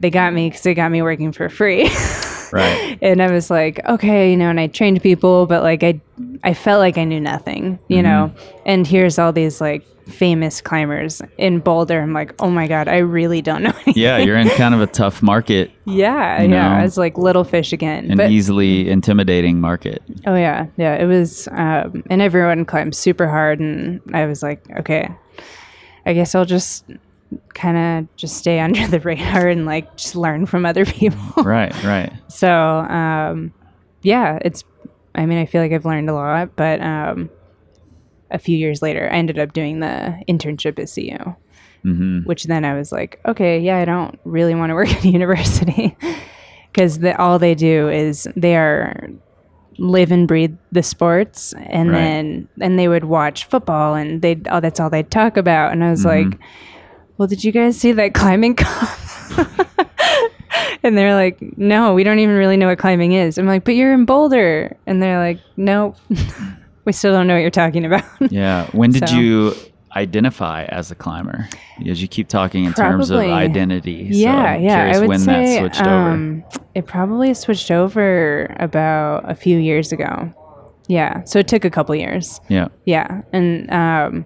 [0.01, 1.88] They got me because they got me working for free.
[2.53, 2.99] Right.
[3.03, 6.01] and I was like, okay, you know, and I trained people, but like I,
[6.45, 8.33] I felt like I knew nothing, you know.
[8.67, 12.01] And here's all these like famous climbers in Boulder.
[12.01, 13.71] I'm like, oh my god, I really don't know.
[13.71, 13.95] Anything.
[14.03, 16.69] Yeah, you're in kind of a tough market, yeah, You yeah.
[16.69, 18.11] know, I was like little fish again.
[18.11, 20.03] an but easily intimidating market.
[20.27, 20.95] oh yeah, yeah.
[20.97, 25.09] It was, um, and everyone climbed super hard, and I was like, okay,
[26.05, 26.85] I guess I'll just
[27.55, 27.77] kind
[28.09, 31.42] of just stay under the radar and like just learn from other people.
[31.42, 32.12] Right, right.
[32.29, 33.53] So, um,
[34.03, 34.64] yeah, it's,
[35.14, 37.31] I mean, I feel like I've learned a lot, but um,
[38.31, 41.35] a few years later, I ended up doing the internship at CU,
[41.83, 45.05] hmm which then I was like, okay, yeah, I don't really want to work at
[45.05, 45.97] a university
[46.73, 49.11] because the, all they do is they are
[49.79, 51.99] live and breathe the sports and Right.
[51.99, 55.83] then and they would watch football and they oh that's all they'd talk about and
[55.83, 56.38] I was like
[57.22, 58.58] well did you guys see that climbing
[60.82, 63.76] and they're like no we don't even really know what climbing is I'm like but
[63.76, 65.96] you're in Boulder and they're like nope
[66.85, 68.66] we still don't know what you're talking about Yeah.
[68.72, 69.54] When did So- you
[69.94, 71.48] identify as a climber?
[71.87, 74.12] As you keep talking in terms of Probably- identity.
[74.12, 76.11] so yeah I'm yeah curious i would when say that switched over.
[76.11, 80.35] um, it probably switched over about a few years ago
[80.88, 82.66] yeah so it took a couple years Yeah.
[82.85, 84.24] yeah and um,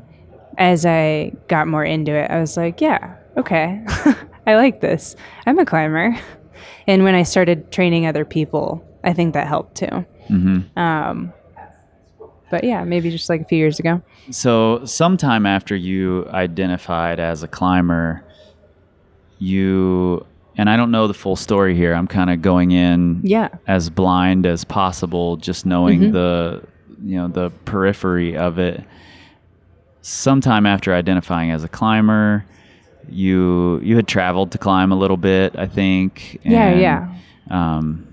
[0.59, 3.83] as i got more into it i was like yeah okay.
[4.47, 5.15] I like this.
[5.45, 6.17] I'm a climber.
[6.87, 10.07] And when i started training other people i think that helped too.
[10.29, 11.33] Hmm um,
[12.51, 14.01] but yeah maybe just like a few years ago.
[14.31, 18.25] So, sometime after you identified as a climber,
[19.39, 20.25] you,
[20.57, 23.49] and I don't know the full story here, I'm kind of going in yeah.
[23.67, 26.13] as blind as possible, just knowing Mm-hmm.
[26.13, 26.63] the,
[27.05, 28.83] you know, the periphery of it.
[30.09, 32.45] Sometime after identifying as a climber,
[33.09, 36.39] you you had traveled to climb a little bit, I think.
[36.45, 37.09] Yeah, yeah.
[37.51, 38.07] Um,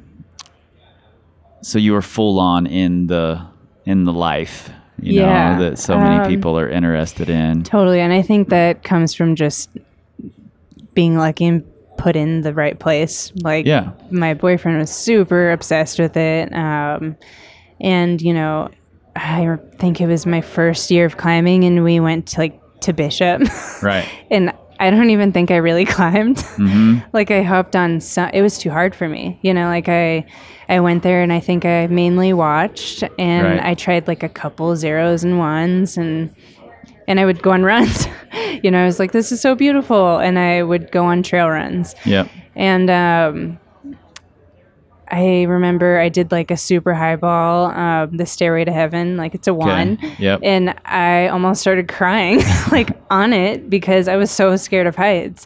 [1.61, 3.45] so you were full on in the
[3.85, 7.61] in the life, you Yeah, know, that so many um, people are interested in.
[7.63, 7.99] Totally.
[7.99, 9.69] And I think that comes from just
[10.95, 11.63] being lucky and
[11.99, 13.31] put in the right place.
[13.43, 13.91] Like, Yeah.
[14.09, 16.51] my boyfriend was super obsessed with it.
[16.53, 17.17] Um,
[17.79, 18.69] and, you know,
[19.15, 22.93] I think it was my first year of climbing, and we went to, like to
[22.93, 23.41] Bishop.
[23.81, 24.07] Right.
[24.31, 26.41] and I don't even think I really climbed.
[26.41, 29.39] hmm like I hopped on some it was too hard for me.
[29.41, 30.25] You know, like I
[30.67, 33.63] I went there and I think I mainly watched and Right.
[33.63, 36.33] I tried like a couple zeros and ones and
[37.07, 38.07] and I would go on runs.
[38.63, 41.49] you know, I was like this is so beautiful and I would go on trail
[41.49, 41.95] runs.
[42.05, 42.27] Yeah.
[42.55, 43.59] And um
[45.15, 49.35] I remember I did like a super high ball, um, the Stairway to Heaven, like
[49.35, 49.99] it's a one.
[50.17, 50.39] Yep.
[50.41, 52.39] And I almost started crying
[52.71, 55.45] like on it because I was so scared of heights.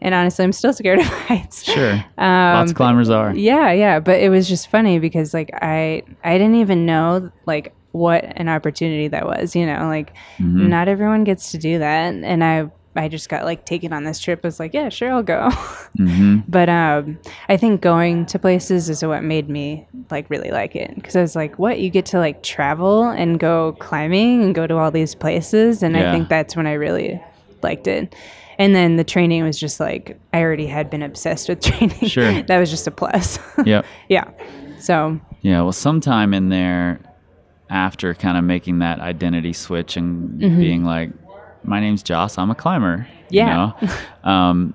[0.00, 1.64] And honestly, I'm still scared of heights.
[1.64, 1.92] Sure.
[2.16, 3.34] Um, Lots of climbers are.
[3.34, 7.74] Yeah, yeah, but it was just funny because like I I didn't even know like
[7.92, 10.68] what an opportunity that was, you know, like Mm-hmm.
[10.68, 14.18] not everyone gets to do that and I I just got like taken on this
[14.18, 14.40] trip.
[14.42, 15.50] I was like, yeah, sure, I'll go.
[15.96, 20.74] hmm but um I think going to places is what made me like really like
[20.74, 24.54] it because I was like, what you get to like travel and go climbing and
[24.54, 26.08] go to all these places and Yeah.
[26.10, 27.20] I think that's when I really
[27.62, 28.14] liked it.
[28.58, 32.08] And then the training was just like I already had been obsessed with training.
[32.08, 32.42] Sure.
[32.42, 33.38] that was just a plus.
[33.64, 33.86] Yep.
[34.08, 34.30] yeah.
[34.80, 37.00] So Yeah, well, sometime in there,
[37.70, 40.60] after kind of making that identity switch and Mm-hmm.
[40.60, 41.10] being like,
[41.64, 43.72] "My name's Jos, I'm a climber," Yeah.
[43.82, 43.94] you know,
[44.30, 44.74] um,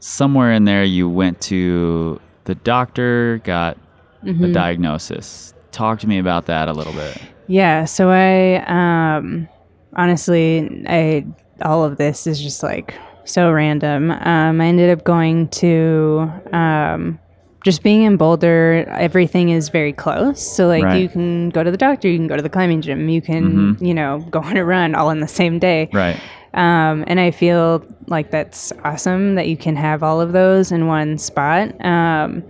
[0.00, 3.76] somewhere in there, you went to the doctor, got
[4.24, 4.44] Mm-hmm.
[4.46, 5.54] a diagnosis.
[5.70, 7.16] Talk to me about that a little bit.
[7.46, 9.48] Yeah, so I um
[9.94, 11.24] honestly I
[11.62, 14.10] all of this is just like so random.
[14.10, 17.20] Um I ended up going to um
[17.64, 20.40] just being in Boulder, everything is very close.
[20.40, 21.00] So like Right.
[21.02, 23.76] you can go to the doctor, you can go to the climbing gym, you can,
[23.80, 25.88] you know, go on a run all in the same day.
[25.92, 26.18] Right.
[26.54, 30.86] Um, and I feel like that's awesome that you can have all of those in
[30.86, 31.74] one spot.
[31.84, 32.42] Um,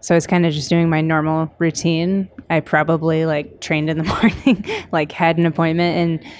[0.00, 2.28] so I was kind of just doing my normal routine.
[2.50, 4.04] I probably like trained in the
[4.46, 6.32] morning, like had an appointment, and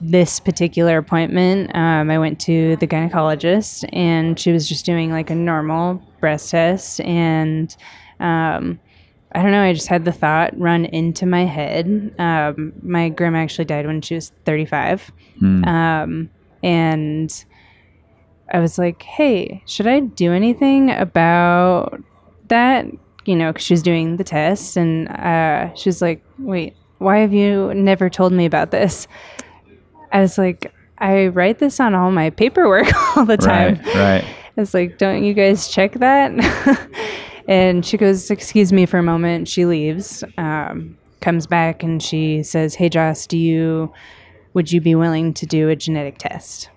[0.00, 5.30] this particular appointment, um, I went to the gynecologist, and she was just doing like
[5.30, 7.76] a normal breast test, and
[8.20, 8.80] um,
[9.32, 9.62] I don't know.
[9.62, 12.14] I just had the thought run into my head.
[12.18, 15.10] Um, my grandma actually died when she was 35.
[15.38, 15.64] Hmm.
[15.64, 16.30] Um,
[16.62, 17.44] and
[18.52, 22.00] I was like, "Hey, should I do anything about
[22.48, 22.86] that?"
[23.24, 27.18] You know, 'cause she was doing the test, and uh, she was like, "Wait, why
[27.18, 29.06] have you never told me about this?"
[30.12, 33.94] I was like, "I write this on all my paperwork all the time." Right.
[33.94, 34.24] Right.
[34.56, 36.88] I was like, "Don't you guys check that?"
[37.48, 42.42] and she goes, "Excuse me for a moment." She leaves, um, comes back, and she
[42.42, 43.92] says, "Hey, Jos, do you
[44.54, 46.68] would you be willing to do a genetic test?"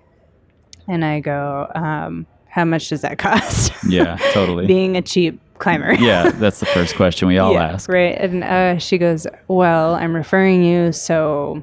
[0.88, 4.16] And I go, um, "How much does that cost?" Yeah.
[4.32, 4.66] Totally.
[4.66, 5.94] Being a cheap climber.
[5.94, 6.30] yeah.
[6.30, 7.88] That's the first question we all Yeah, ask.
[7.88, 8.14] Right.
[8.18, 11.62] And uh, she goes, Well, I'm referring you, so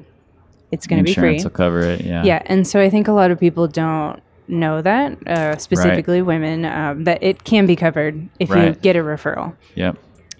[0.72, 1.34] it's going to be free.
[1.34, 2.00] Insurance will cover it.
[2.00, 2.24] Yeah.
[2.24, 2.42] Yeah.
[2.46, 7.04] And so I think a lot of people don't know that, uh, specifically women, um,
[7.04, 9.56] that it can be covered if you get a referral.
[9.74, 9.96] Yep.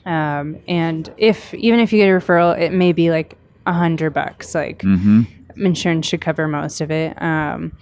[0.07, 3.37] Um, and if, even if you get a referral, it may be like
[3.67, 4.55] a hundred bucks.
[4.55, 5.23] Like Mm-hmm.
[5.65, 7.21] insurance should cover most of it.
[7.23, 7.73] Um,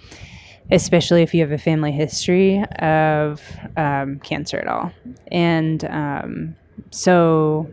[0.71, 3.41] especially if you have a family history of
[3.75, 4.93] um, cancer at all.
[5.29, 6.55] And um,
[6.89, 7.71] so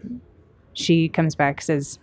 [0.72, 2.00] she comes back, says,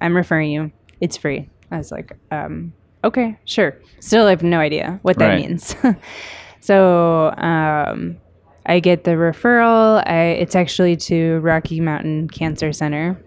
[0.00, 0.72] I'm referring you.
[1.00, 1.50] It's free.
[1.70, 2.72] I was like, um,
[3.04, 3.76] okay, sure.
[4.00, 5.46] Still I have no idea what that Right.
[5.48, 5.74] means.
[6.60, 8.16] so um,
[8.66, 10.02] I get the referral.
[10.06, 13.20] I, it's actually to Rocky Mountain Cancer Center.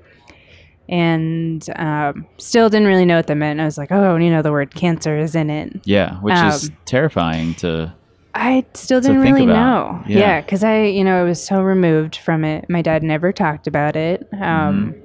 [0.89, 3.59] And um, still didn't really know what that meant.
[3.59, 5.81] I was like, oh, you know, the word cancer is in it.
[5.85, 6.15] Yeah.
[6.21, 7.93] Which is Um, terrifying to.
[8.33, 9.55] I still didn't really about.
[9.55, 10.03] know.
[10.07, 10.19] Yeah.
[10.19, 12.69] Yeah, because I, you know, I was so removed from it.
[12.69, 14.27] My dad never talked about it.
[14.39, 14.95] Um,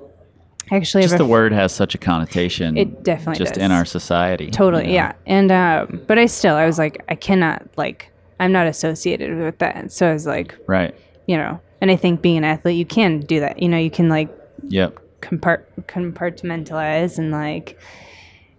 [0.72, 1.02] Actually.
[1.02, 2.76] Just the word has such a connotation.
[2.76, 3.62] It definitely just does.
[3.62, 4.50] in our society.
[4.50, 4.94] totally, you know?
[4.94, 5.12] yeah.
[5.26, 9.58] And um, but I still, I was like, I cannot like, I'm not associated with
[9.58, 9.92] that.
[9.92, 10.94] So I was like, Right.
[11.26, 13.62] you know, and I think being an athlete, you can do that.
[13.62, 14.28] You know, you can like
[14.68, 14.98] Yep.
[15.20, 17.78] compart compartmentalize and like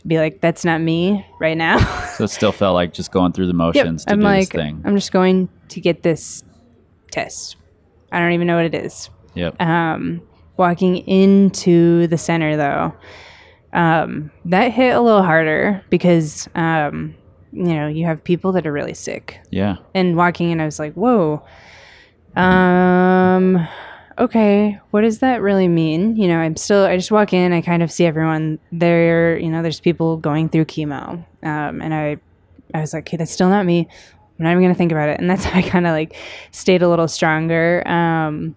[0.06, 1.78] be like, that's not me right now.
[2.13, 4.62] So it still felt like just going through the motions to I'm do like, this
[4.62, 4.82] thing.
[4.86, 6.43] I'm just going to get this
[7.12, 7.56] test.
[8.12, 9.10] I don't even know what it is.
[9.34, 9.60] yep.
[9.62, 10.21] Um,
[10.58, 12.94] walking into the center, though,
[13.74, 17.16] um, that hit a little harder because, um,
[17.52, 19.39] you know, you have people that are really sick.
[19.50, 19.78] yeah.
[19.94, 21.44] And walking in, I was like, whoa.
[22.36, 23.68] Um,
[24.18, 26.16] okay, what does that really mean?
[26.16, 29.50] You know, I'm still, I just walk in, I kind of see everyone there, you
[29.50, 31.24] know, there's people going through chemo.
[31.44, 32.18] Um, and I,
[32.74, 33.88] I was like, okay, that's still not me.
[34.39, 35.20] I'm not even going to think about it.
[35.20, 36.16] And that's how I kind of like
[36.52, 37.88] stayed a little stronger.
[37.88, 38.56] Um,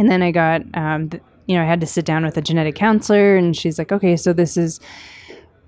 [0.00, 2.40] and then I got, um, th- you know, I had to sit down with a
[2.40, 4.80] genetic counselor, and she's like, okay, so this is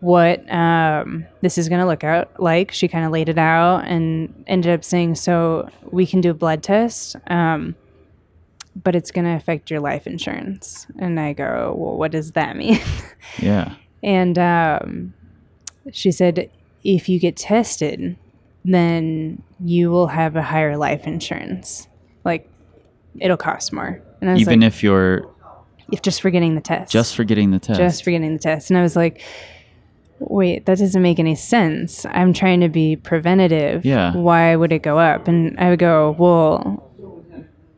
[0.01, 2.73] what um, this is going to look out like.
[2.73, 6.35] She kind of laid it out and ended up saying, so we can do a
[6.35, 7.77] blood test, um,
[8.83, 10.87] but it's going to affect your life insurance.
[10.99, 12.81] And I go, well, what does that mean?
[13.39, 13.75] Yeah.
[14.03, 15.13] And um,
[15.93, 16.51] she said,
[16.85, 18.17] if you get tested,
[18.65, 21.87] then you will have a higher life insurance.
[22.25, 22.49] Like,
[23.21, 24.01] it'll cost more.
[24.21, 25.29] And I was Even like, if you're
[25.91, 26.91] if just for getting the test.
[26.93, 27.79] just for getting the test.
[27.79, 28.71] just for getting the test.
[28.71, 29.21] And I was like,
[30.21, 32.07] wait, that doesn't make any sense.
[32.07, 33.85] I'm trying to be preventative.
[33.85, 34.15] Yeah.
[34.15, 35.29] Why would it go up?
[35.29, 36.89] And I would go, well,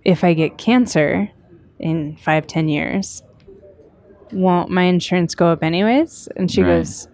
[0.05, 1.31] if I get cancer
[1.79, 3.23] in five, ten years,
[4.33, 6.29] won't my insurance go up anyways?
[6.37, 6.69] And she Right.
[6.79, 7.09] goes,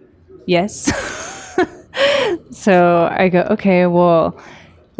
[0.45, 0.91] yes.
[2.51, 4.37] so I go, okay, well,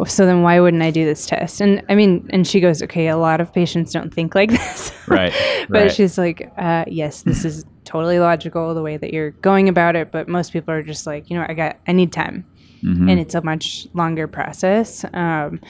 [0.04, 1.60] so then why wouldn't I do this test?
[1.60, 4.92] And I mean, and she goes, okay, a lot of patients don't think like this.
[5.06, 5.32] Right.
[5.68, 5.92] but right.
[5.92, 10.10] she's like, uh, yes, this is totally logical the way that you're going about it.
[10.12, 12.46] But most people are just like, you know, I got, I need time,
[12.82, 13.08] Mm-hmm.
[13.10, 15.04] and it's a much longer process.
[15.04, 15.60] Um,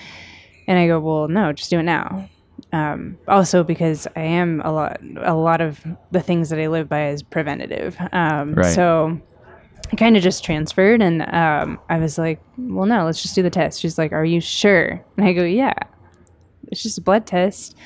[0.67, 2.27] and I go, well, no, just do it now.
[2.73, 6.89] Um, also because I am a lot, a lot of the things that I live
[6.89, 7.99] by is preventative.
[8.13, 8.65] Um, Right.
[8.75, 9.21] So
[9.93, 13.43] I kind of just transferred, and um, I was like, well, no, let's just do
[13.43, 13.81] the test.
[13.81, 15.05] She's like, are you sure?
[15.19, 15.75] And I go, yeah,
[16.69, 17.77] it's just a blood test.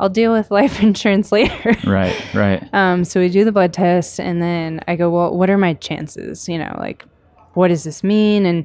[0.00, 1.76] I'll deal with life insurance later.
[1.86, 2.34] right.
[2.34, 2.66] Right.
[2.74, 5.74] Um, so we do the blood test, and then I go, Well, what are my
[5.74, 6.48] chances?
[6.48, 7.04] You know, like,
[7.52, 8.46] what does this mean?
[8.46, 8.64] And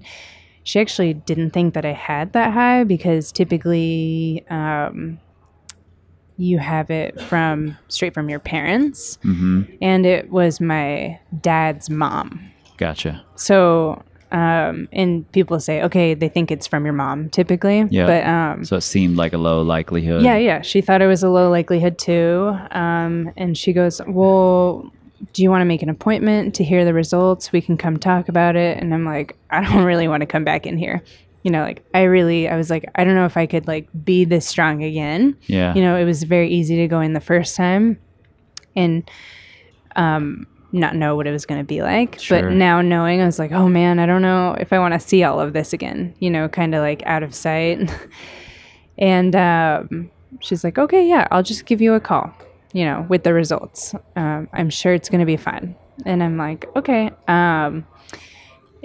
[0.63, 5.19] she actually didn't think that I had that high because typically um,
[6.37, 9.63] you have it from straight from your parents, Mm-hmm.
[9.81, 12.51] and it was my dad's mom.
[12.77, 13.23] Gotcha.
[13.35, 18.05] So, um, and people say, okay, they think it's from your mom typically, Yeah.
[18.05, 20.21] but um, So it seemed like a low likelihood.
[20.21, 20.61] yeah, yeah.
[20.61, 22.55] She thought it was a low likelihood too.
[22.71, 24.91] Um, and she goes, Well,
[25.33, 27.51] do you want to make an appointment to hear the results?
[27.51, 28.77] We can come talk about it.
[28.77, 31.01] And I'm like, I don't really want to come back in here.
[31.43, 33.87] You know, like, I really, I was like, I don't know if I could like
[34.03, 35.37] be this strong again.
[35.47, 35.73] Yeah.
[35.73, 37.97] You know, it was very easy to go in the first time.
[38.75, 39.09] And
[39.95, 42.19] um, not know what it was going to be like.
[42.19, 42.41] Sure.
[42.41, 44.99] But now knowing, I was like, oh man, I don't know if I want to
[44.99, 47.89] see all of this again, you know, kind of like out of sight.
[48.97, 52.33] and um, she's like, okay, yeah, I'll just give you a call,
[52.73, 53.95] you know, with the results.
[54.15, 55.75] Um, I'm sure it's going to be fine.
[56.05, 57.11] And I'm like, okay.
[57.27, 57.85] Um,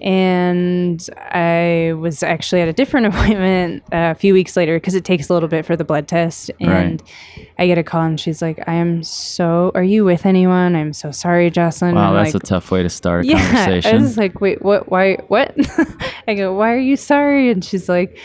[0.03, 5.31] and I was actually at a different appointment a few weeks later because it takes
[5.31, 6.51] a little bit for the blood test.
[6.59, 7.01] And
[7.57, 10.75] I get a call and she's like, I am so, are you with anyone?
[10.75, 11.95] I'm so sorry, Joslynn.
[11.95, 14.03] Wow, I'm that's like, a tough way to start a yeah, I conversation.
[14.03, 14.91] was like, wait, what?
[14.91, 15.15] Why?
[15.29, 15.55] What?
[16.27, 17.51] I go, why are you sorry?
[17.51, 18.19] And she's like,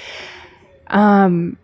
[0.88, 1.60] um,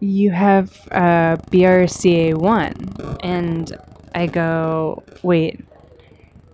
[0.00, 2.74] you have uh, BRCA one,
[3.22, 3.76] and
[4.14, 5.60] I go, wait,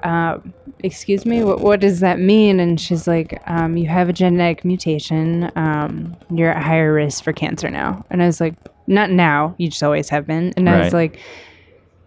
[0.03, 2.61] um, excuse me, what what does that mean?
[2.61, 5.51] And she's like, um, you have a genetic mutation.
[5.57, 8.05] Um, you're at higher risk for cancer now.
[8.11, 8.55] And I was like,
[8.87, 9.55] not now.
[9.59, 10.53] You just always have been.
[10.57, 11.19] And I was like,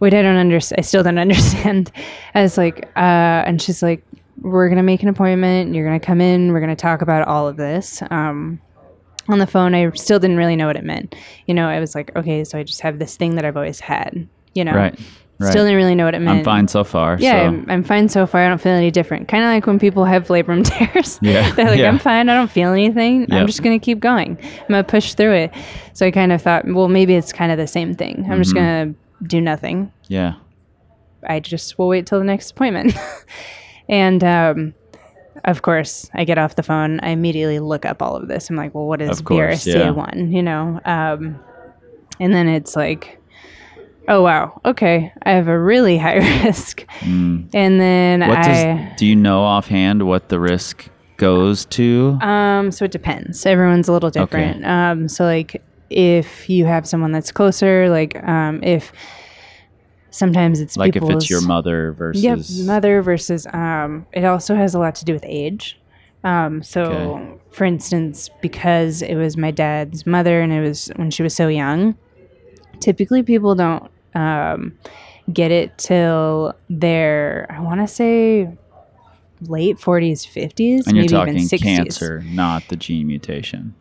[0.00, 0.78] wait, I don't understand.
[0.78, 1.90] I still don't understand.
[2.34, 4.04] I was like, uh, and she's like,
[4.40, 5.74] we're gonna make an appointment.
[5.74, 6.52] You're gonna come in.
[6.52, 8.02] We're gonna talk about all of this.
[8.10, 8.60] Um,
[9.28, 11.14] on the phone, I still didn't really know what it meant.
[11.46, 13.80] You know, I was like, okay, so I just have this thing that I've always
[13.80, 14.28] had.
[14.54, 14.98] You know, right.
[15.40, 15.50] Right.
[15.50, 16.38] Still didn't really know what it meant.
[16.38, 17.16] I'm fine so far.
[17.18, 17.46] Yeah, so.
[17.48, 18.44] I'm, I'm fine so far.
[18.44, 19.26] I don't feel any different.
[19.26, 21.18] Kind of like when people have labrum tears.
[21.22, 21.88] Yeah, They're like, yeah.
[21.88, 22.28] I'm fine.
[22.28, 23.22] I don't feel anything.
[23.22, 23.30] Yep.
[23.32, 24.38] I'm just going to keep going.
[24.40, 25.52] I'm going to push through it.
[25.92, 28.26] So I kind of thought, well, maybe it's kind of the same thing.
[28.30, 28.64] I'm just Mm-hmm.
[28.64, 29.92] going to do nothing.
[30.08, 30.34] yeah.
[31.26, 32.94] I just will wait till the next appointment.
[33.88, 34.74] and um,
[35.44, 37.00] of course, I get off the phone.
[37.00, 38.50] I immediately look up all of this.
[38.50, 39.76] I'm like, well, what is course, yeah.
[39.88, 40.30] BRCA1?
[40.32, 40.80] You know?
[40.84, 41.40] Um,
[42.20, 43.18] and then it's like,
[44.08, 44.60] oh, wow.
[44.64, 45.12] Okay.
[45.22, 46.86] I have a really high risk.
[47.02, 48.28] And then Mm.
[48.28, 48.42] What I.
[48.88, 52.18] does do you know offhand what the risk goes to?
[52.20, 53.46] Um, so it depends.
[53.46, 54.64] Everyone's a little different.
[54.64, 58.92] Um, so like if you have someone that's closer, like um, if
[60.10, 62.22] sometimes it's like if it's your mother versus
[62.60, 63.46] Yep, mother versus.
[63.52, 65.78] Um, it also has a lot to do with age.
[66.22, 67.34] Um, so, Okay.
[67.50, 71.48] for instance, because it was my dad's mother and it was when she was so
[71.48, 71.96] young,
[72.80, 74.76] typically people don't um,
[75.32, 78.48] get it till they're, I want to say,
[79.42, 81.62] late 40s, 50s, and you're maybe talking even 60s.
[81.62, 83.74] cancer, not the gene mutation.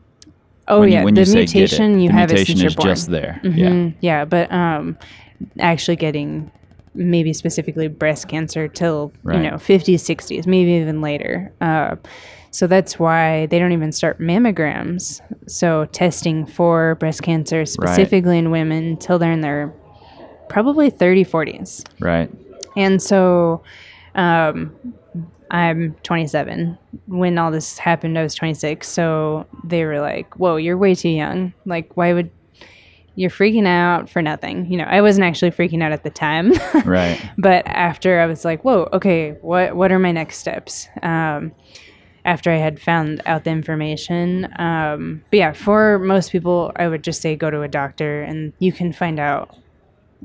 [0.68, 2.58] Oh When you- yeah, when the you say it, mutation you the have it mutation
[2.58, 2.96] since you're born.
[2.96, 3.40] just there.
[3.44, 3.70] Yeah.
[3.70, 4.98] Mhm, yeah, but um,
[5.60, 6.50] actually getting
[6.96, 9.44] maybe specifically breast cancer till Right.
[9.44, 11.52] you know 50s, 60s, maybe even later.
[11.60, 11.96] Uh,
[12.52, 15.20] so that's why they don't even start mammograms.
[15.48, 19.74] So testing for breast cancer specifically in women till they're in their
[20.50, 21.86] probably 30, 40s.
[22.00, 22.30] Right.
[22.76, 23.64] And so
[24.16, 24.76] um,
[25.52, 26.78] I'm 27.
[27.08, 28.88] When all this happened, I was 26.
[28.88, 31.54] So they were like, whoa, you're way too young.
[31.66, 32.32] Like, why would
[33.16, 34.66] you're freaking out for nothing?
[34.72, 36.54] You know, I wasn't actually freaking out at the time.
[36.86, 37.22] Right.
[37.38, 40.88] but after I was like, whoa, okay, what, what are my next steps?
[41.02, 41.52] Um,
[42.26, 44.48] after I had found out the information.
[44.58, 48.54] Um, but yeah, for most people, I would just say go to a doctor and
[48.60, 49.56] you can find out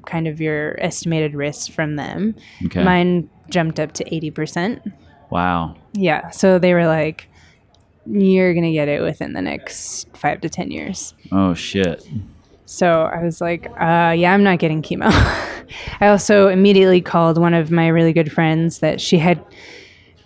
[0.07, 2.35] kind of your estimated risk from them.
[2.67, 2.83] Okay.
[2.85, 4.93] Mine jumped up to 80%.
[5.31, 5.75] wow.
[5.93, 6.31] Yeah.
[6.31, 7.29] So they were like,
[8.07, 11.15] you're going to get it within the next five to 10 years.
[11.33, 12.07] Oh shit.
[12.67, 15.11] So I was like, uh, yeah, I'm not getting chemo.
[16.01, 19.43] I also immediately called one of my really good friends that she had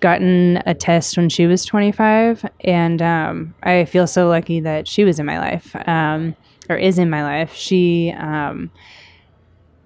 [0.01, 2.45] gotten a test when she was 25.
[2.61, 6.37] And um, I feel so lucky that she was in my life um,
[6.69, 7.55] or is in my life.
[7.55, 8.71] She um,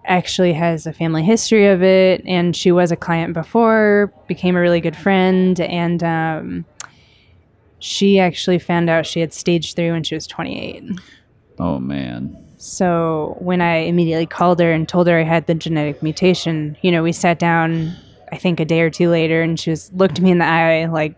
[0.07, 2.23] actually has a family history of it.
[2.27, 5.61] And she was a client before, became a really good friend.
[5.61, 6.65] And um,
[7.79, 10.85] she actually found out she had stage three when she was 28.
[11.59, 12.43] Oh man.
[12.59, 16.91] So when I immediately called her and told her I had the genetic mutation, you
[16.91, 17.95] know, we sat down
[18.33, 20.87] I think a day or two later and she was looked me in the eye
[20.87, 21.15] like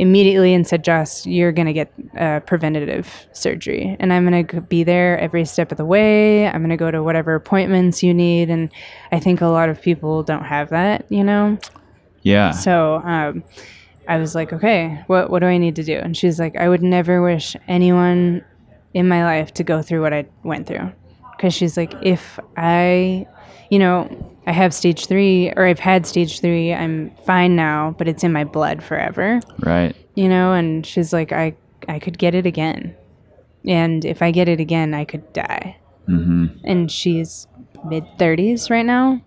[0.00, 4.60] immediately and said, "Jos, you're going to get uh, preventative surgery and I'm going to
[4.62, 6.46] be there every step of the way.
[6.46, 8.70] I'm going to go to whatever appointments you need." And
[9.12, 11.58] I think a lot of people don't have that, you know.
[12.22, 12.50] Yeah.
[12.50, 13.44] So um,
[14.08, 15.96] I was like, okay, what what do I need to do?
[15.96, 18.44] And she's like, I would never wish anyone
[18.92, 20.90] in my life to go through what I went through,
[21.36, 23.26] because she's like, if I,
[23.70, 24.08] you know,
[24.50, 28.32] I have stage three or I've had stage three, I'm fine now, but it's in
[28.32, 29.94] my blood forever, right.
[30.16, 30.52] you know.
[30.52, 31.54] And she's like, I
[31.86, 32.96] I could get it again,
[33.64, 35.76] and if I get it again, I could die.
[36.08, 36.46] Mm-hmm.
[36.64, 37.46] And she's
[37.84, 39.22] mid thirties right now,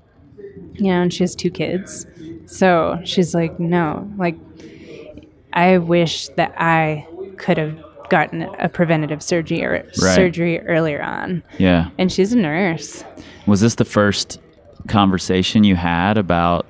[0.73, 2.05] you know, and she has two kids.
[2.45, 4.35] So she's like, no, like,
[5.53, 7.07] I wish that I
[7.37, 11.43] could have gotten a preventative surgery or surgery earlier on.
[11.57, 11.91] Yeah.
[11.97, 13.05] And she's a nurse.
[13.47, 14.41] Was this the first
[14.87, 16.65] conversation you had about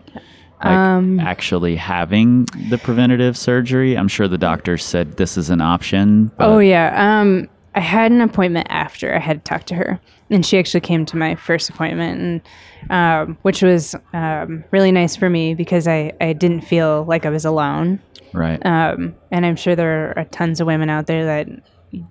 [0.63, 3.97] Like Um, actually having the preventative surgery.
[3.97, 6.31] I'm sure the doctor said this is an option.
[6.39, 6.93] Oh yeah.
[6.95, 9.99] Um, I had an appointment after I had talked to her,
[10.29, 12.41] and she actually came to my first appointment, and
[12.89, 17.29] um, which was um, really nice for me because I I didn't feel like I
[17.29, 17.99] was alone.
[18.31, 18.63] Right.
[18.65, 21.47] Um, and I'm sure there are tons of women out there that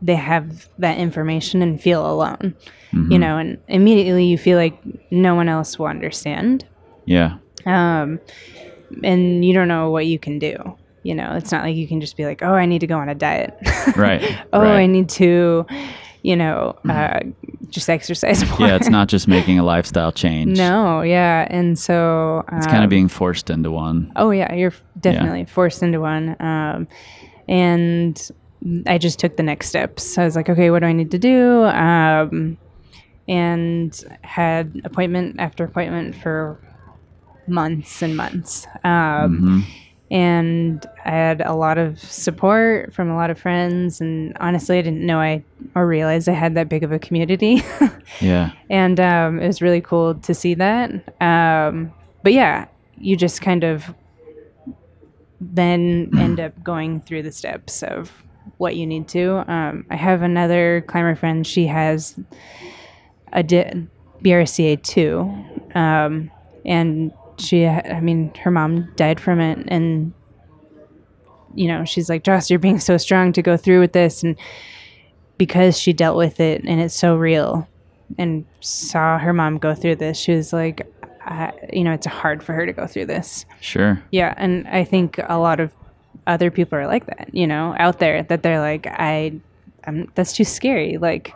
[0.00, 2.54] they have that information and feel alone.
[2.92, 4.78] You know, and immediately you feel like
[5.10, 6.66] no one else will understand.
[7.06, 7.38] yeah.
[7.64, 8.20] um,
[9.02, 10.76] and you don't know what you can do.
[11.02, 12.98] You know, it's not like you can just be like, "Oh, I need to go
[12.98, 13.56] on a diet."
[13.96, 14.22] Right.
[14.52, 14.80] oh, right.
[14.82, 15.64] I need to,
[16.22, 17.20] you know, uh,
[17.70, 18.68] just exercise more.
[18.68, 20.58] yeah, it's not just making a lifestyle change.
[20.58, 24.12] no, yeah, and so It's kind of um, being forced into one.
[24.16, 26.36] Oh yeah, you're definitely forced into one.
[26.40, 26.86] Um,
[27.48, 28.30] and
[28.86, 30.16] I just took the next steps.
[30.18, 31.64] I was like, okay, what do I need to do?
[31.64, 32.56] Um,
[33.28, 36.58] and had appointment after appointment for
[37.46, 38.66] months and months.
[38.84, 39.66] Um,
[40.10, 43.98] And I had a lot of support from a lot of friends.
[44.02, 45.42] And honestly, I didn't know I
[45.74, 47.62] or realize I had that big of a community.
[48.20, 48.52] Yeah.
[48.68, 50.90] and um, it was really cool to see that.
[51.22, 51.92] Um,
[52.22, 52.66] but yeah,
[52.98, 53.94] you just kind of
[55.40, 58.12] then end up going through the steps of
[58.62, 59.44] what you need to.
[59.52, 61.46] Um, I have another climber friend.
[61.46, 62.18] She has
[63.32, 63.88] a di-
[64.22, 65.30] BRCA two,
[65.74, 66.30] um,
[66.64, 70.14] and she, I mean, her mom died from it, and
[71.54, 74.38] you know, she's like, Jos, you're being so strong to go through with this, and
[75.38, 77.66] because she dealt with it and it's so real
[78.16, 80.86] and saw her mom go through this, she was like,
[81.24, 83.44] I, you know, it's hard for her to go through this.
[83.60, 84.00] Sure.
[84.12, 84.34] Yeah.
[84.36, 85.72] And I think a lot of
[86.26, 89.40] other people are like that, you know, out there that they're like, I,
[89.84, 90.98] I'm, that's too scary.
[90.98, 91.34] Like,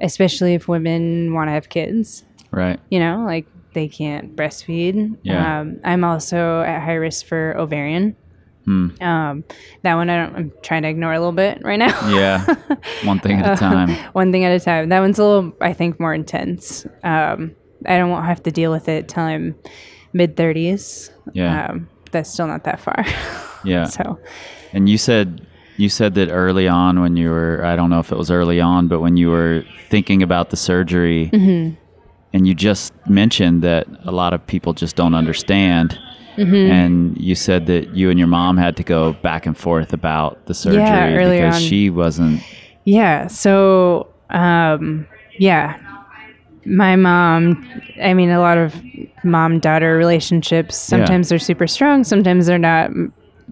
[0.00, 2.78] especially if women want to have kids, Right.
[2.90, 5.16] you know, like they can't breastfeed.
[5.22, 5.60] Yeah.
[5.60, 8.16] Um, I'm also at high risk for ovarian.
[8.64, 8.88] Hmm.
[9.00, 9.44] Um,
[9.82, 12.08] that one I don't, I'm trying to ignore a little bit right now.
[12.08, 12.44] Yeah.
[13.04, 13.90] One thing at a time.
[14.14, 14.88] one thing at a time.
[14.88, 16.86] That one's a little, I think, more intense.
[17.02, 19.54] Um, I don't want to have to deal with it till I'm
[20.14, 21.10] mid 30s.
[21.34, 21.66] Yeah.
[21.66, 23.04] Um, that's still not that far.
[23.64, 23.84] Yeah.
[23.84, 24.18] so,
[24.72, 25.46] And you said
[25.76, 28.60] you said that early on when you were I don't know if it was early
[28.60, 31.74] on, but when you were thinking about the surgery Mm-hmm.
[32.32, 35.98] and you just mentioned that a lot of people just don't understand.
[36.36, 36.72] Mm-hmm.
[36.72, 40.46] And you said that you and your mom had to go back and forth about
[40.46, 41.60] the surgery early because on.
[41.60, 42.42] she wasn't
[42.84, 43.28] yeah.
[43.28, 45.06] So, um,
[45.38, 45.78] yeah.
[46.66, 47.68] My mom,
[48.02, 48.74] I mean, a lot of
[49.22, 52.90] mom daughter relationships, sometimes they're super strong, sometimes they're not.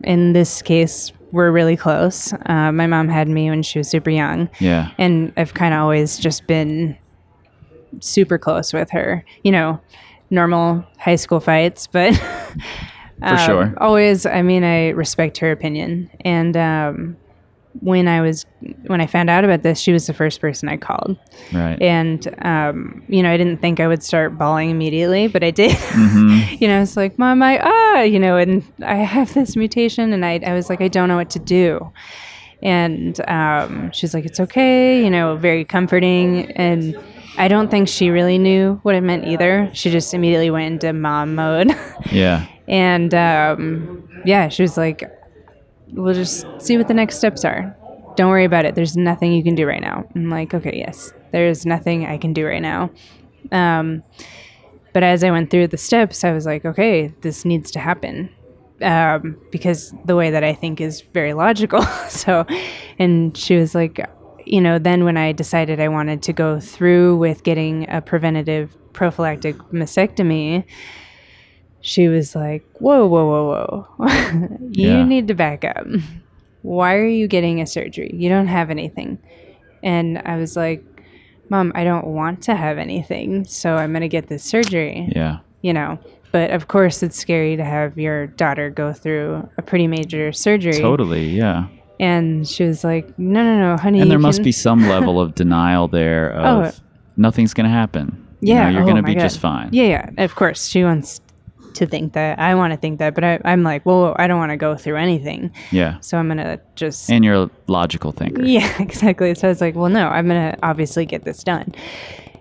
[0.05, 2.33] In this case, we're really close.
[2.47, 4.49] Uh, my mom had me when she was super young.
[4.61, 4.91] Yeah.
[4.99, 6.97] and I've kind of always just been
[8.01, 9.25] super close with her.
[9.43, 9.81] You know,
[10.31, 12.15] normal high school fights, but
[13.21, 13.75] for sure.
[13.79, 14.27] always.
[14.27, 17.17] I mean, I respect her opinion, and um,
[17.81, 18.45] when I was
[18.87, 21.17] when I found out about this, she was the first person I called,
[21.53, 21.81] Right.
[21.81, 25.73] and um, you know, I didn't think I would start bawling immediately, but I did.
[26.61, 30.25] you know, it's like, Mom, I ah, you know, and I have this mutation, and
[30.25, 31.93] I I was like, I don't know what to do.
[32.63, 36.53] And um, she's like, it's okay, you know, very comforting.
[36.53, 36.97] And
[37.37, 39.69] I don't think she really knew what it meant either.
[39.73, 41.73] She just immediately went into mom mode.
[42.13, 42.47] yeah.
[42.69, 45.03] and um, yeah, she was like,
[45.93, 47.77] we'll just see what the next steps are.
[48.17, 48.75] Don't worry about it.
[48.75, 50.05] There's nothing you can do right now.
[50.15, 52.91] I'm like, okay, yes, there's nothing I can do right now.
[53.51, 54.03] Um,
[54.93, 58.31] but as I went through the steps, I was like, okay, this needs to happen
[58.83, 61.83] um, because the way that I think is very logical.
[62.09, 62.45] so,
[62.99, 64.07] and she was like,
[64.45, 68.77] you know, then when I decided I wanted to go through with getting a preventative
[68.93, 70.65] prophylactic mastectomy,
[71.83, 74.07] she was like, whoa, whoa, whoa, whoa.
[74.73, 75.05] you Yeah.
[75.05, 75.87] need to back up.
[76.63, 78.11] Why are you getting a surgery?
[78.15, 79.19] You don't have anything.
[79.83, 80.83] And I was like,
[81.49, 85.41] Mom, I don't want to have anything, so I'm going to get this surgery Yeah.
[85.61, 85.99] you know.
[86.31, 90.79] But of course, it's scary to have your daughter go through a pretty major surgery.
[90.79, 91.29] Totally.
[91.29, 91.67] Yeah.
[92.01, 95.35] And she was like, "No, no, no, honey." And there must be some level of
[95.35, 96.63] denial there oh.
[96.63, 96.85] of Oh.
[97.19, 98.27] nothing's going to happen.
[98.41, 99.21] You Yeah, you're oh going to be God.
[99.21, 99.69] just fine.
[99.73, 100.25] Yeah, yeah.
[100.25, 101.21] Of course, she wants
[101.75, 102.39] to think that.
[102.39, 104.77] I want to think that, but I, I'm like, well, I don't want to go
[104.77, 105.99] through anything, Yeah.
[106.01, 107.11] so I'm gonna just.
[107.11, 108.43] And you're a logical thinker.
[108.45, 109.35] yeah, exactly.
[109.35, 111.75] So I was like, well, no, I'm gonna obviously get this done,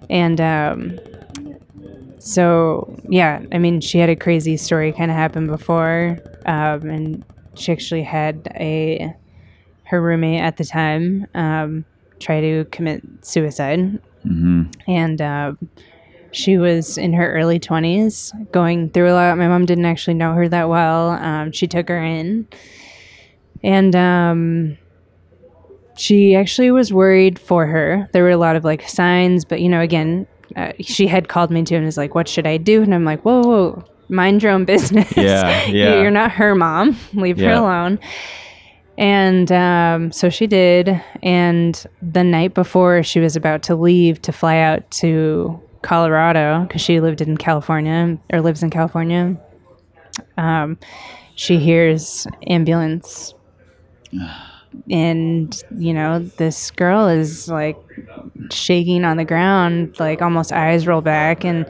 [0.10, 1.00] and um,
[2.20, 7.26] so yeah, I mean, she had a crazy story kind of happen before, um, and
[7.56, 9.14] she actually had a
[9.86, 11.84] her roommate at the time um,
[12.20, 15.58] try to commit suicide, hmm and um,
[16.32, 19.38] she was in her early 20s, going through a lot.
[19.38, 21.10] My mom didn't actually know her that well.
[21.12, 22.48] Um, she took her in.
[23.64, 24.78] And um,
[25.98, 28.10] she actually was worried for her.
[28.12, 30.26] There were a lot of like signs, but you know, again,
[30.56, 32.82] uh, she had called me too and was like, What should I do?
[32.82, 35.16] And I'm like, Whoa, whoa, mind your own business.
[35.16, 36.02] Yeah, yeah.
[36.02, 36.98] You're not her mom.
[37.14, 38.00] Leave her alone.
[38.98, 41.02] And um, so she did.
[41.24, 46.82] And the night before she was about to leave to fly out to Colorado, because
[46.82, 49.38] she lived in California or lives in California,
[50.38, 50.78] um,
[51.36, 53.34] she hears ambulance.
[54.90, 57.76] And, you know, this girl is like
[58.52, 61.44] shaking on the ground, like almost eyes roll back.
[61.44, 61.66] And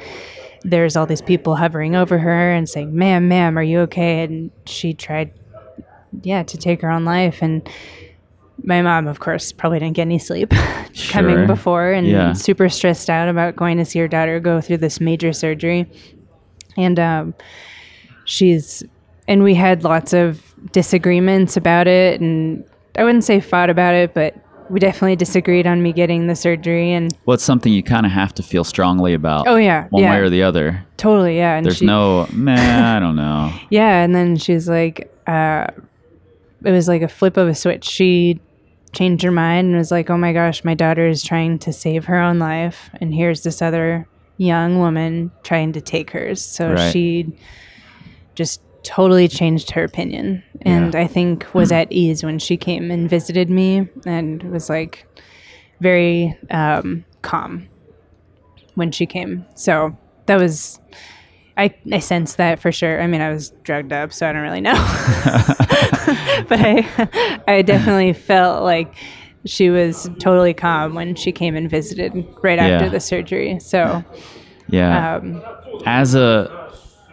[0.61, 4.21] there's all these people hovering over her and saying, Ma'am, ma'am, are you okay?
[4.23, 5.33] And she tried
[6.21, 7.41] yeah, to take her own life.
[7.41, 7.67] And
[8.63, 10.53] my mom, of course, probably didn't get any sleep
[10.93, 11.11] Sure.
[11.21, 12.33] coming before and Yeah.
[12.33, 15.89] super stressed out about going to see her daughter go through this major surgery.
[16.77, 17.33] And um,
[18.25, 18.83] she's,
[19.27, 22.21] and we had lots of disagreements about it.
[22.21, 22.63] And
[22.97, 24.35] I wouldn't say fought about it, but
[24.69, 26.93] we definitely disagreed on me getting the surgery.
[26.93, 29.47] And Well, it's something you kind of have to feel strongly about.
[29.47, 30.11] Oh, yeah, one yeah.
[30.11, 30.85] way or the other.
[30.97, 31.55] totally, yeah.
[31.57, 33.51] And There's she, no, man, I don't know.
[33.69, 35.67] Yeah, and then she's like, uh,
[36.63, 37.85] it was like a flip of a switch.
[37.85, 38.39] She
[38.93, 42.05] changed her mind and was like, oh my gosh, my daughter is trying to save
[42.05, 46.41] her own life, and here's this other young woman trying to take hers.
[46.41, 46.91] So Right.
[46.91, 47.31] she
[48.35, 51.01] just totally changed her opinion, and Yeah.
[51.01, 55.05] I think was at ease when she came and visited me, and was like
[55.79, 57.67] very um, calm
[58.75, 59.45] when she came.
[59.55, 60.79] So that was.
[61.57, 63.01] I, I sensed that for sure.
[63.01, 64.73] I mean, I was drugged up, so I don't really know.
[66.49, 68.93] but I, I definitely felt like
[69.45, 72.13] she was totally calm when she came and visited
[72.43, 72.89] right after Yeah.
[72.91, 73.59] the surgery.
[73.59, 74.03] So,
[74.69, 75.15] Yeah.
[75.17, 75.41] um,
[75.85, 76.59] as a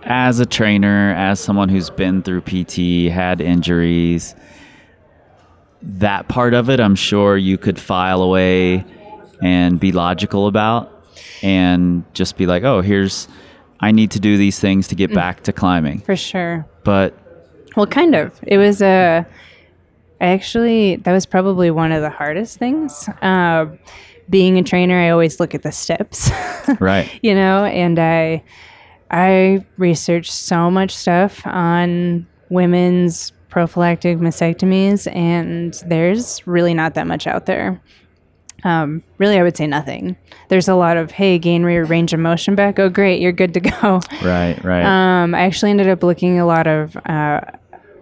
[0.04, 4.34] as a trainer, as someone who's been through PT, had injuries,
[5.82, 8.84] that part of it, I'm sure you could file away
[9.42, 10.90] and be logical about
[11.42, 13.28] and just be like, "Oh, here's
[13.80, 14.98] I need to do these things to Mm.
[14.98, 16.66] get back to climbing." for sure.
[16.84, 17.14] But
[17.76, 18.38] Well, kind of.
[18.42, 19.26] It was a.
[20.20, 23.08] I actually that was probably one of the hardest things.
[23.22, 23.66] Uh,
[24.28, 26.30] being a trainer, I always look at the steps.
[26.80, 27.08] right.
[27.22, 28.42] you know and i
[29.10, 37.26] i researched so much stuff on women's prophylactic mastectomies and there's really not that much
[37.26, 37.80] out there
[38.64, 40.16] um, really i would say nothing
[40.48, 43.54] there's a lot of hey gain your range of motion back oh great you're good
[43.54, 44.84] to go Right, right.
[44.84, 47.40] um, I actually ended up looking a lot of uh,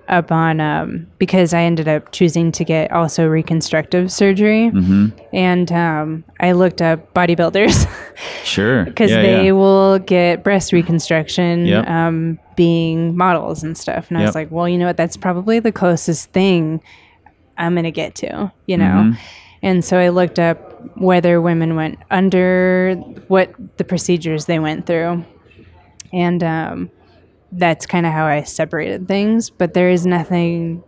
[0.08, 5.08] up on um, because I ended up choosing to get also reconstructive surgery, Mm-hmm.
[5.34, 7.90] and um, I looked up bodybuilders
[8.44, 8.84] sure.
[8.84, 9.50] because Yeah, they yeah.
[9.52, 11.88] will get breast reconstruction Yep.
[11.88, 14.08] um, being models and stuff.
[14.08, 14.96] And I was like, well, you know what?
[14.96, 16.80] That's probably the closest thing
[17.58, 18.84] I'm going to get to, you know?
[18.84, 19.20] Mm-hmm.
[19.66, 22.94] And so I looked up whether women went under,
[23.26, 25.24] what the procedures they went through.
[26.12, 26.90] And um,
[27.50, 29.50] that's kind of how I separated things.
[29.50, 30.84] But there is nothing,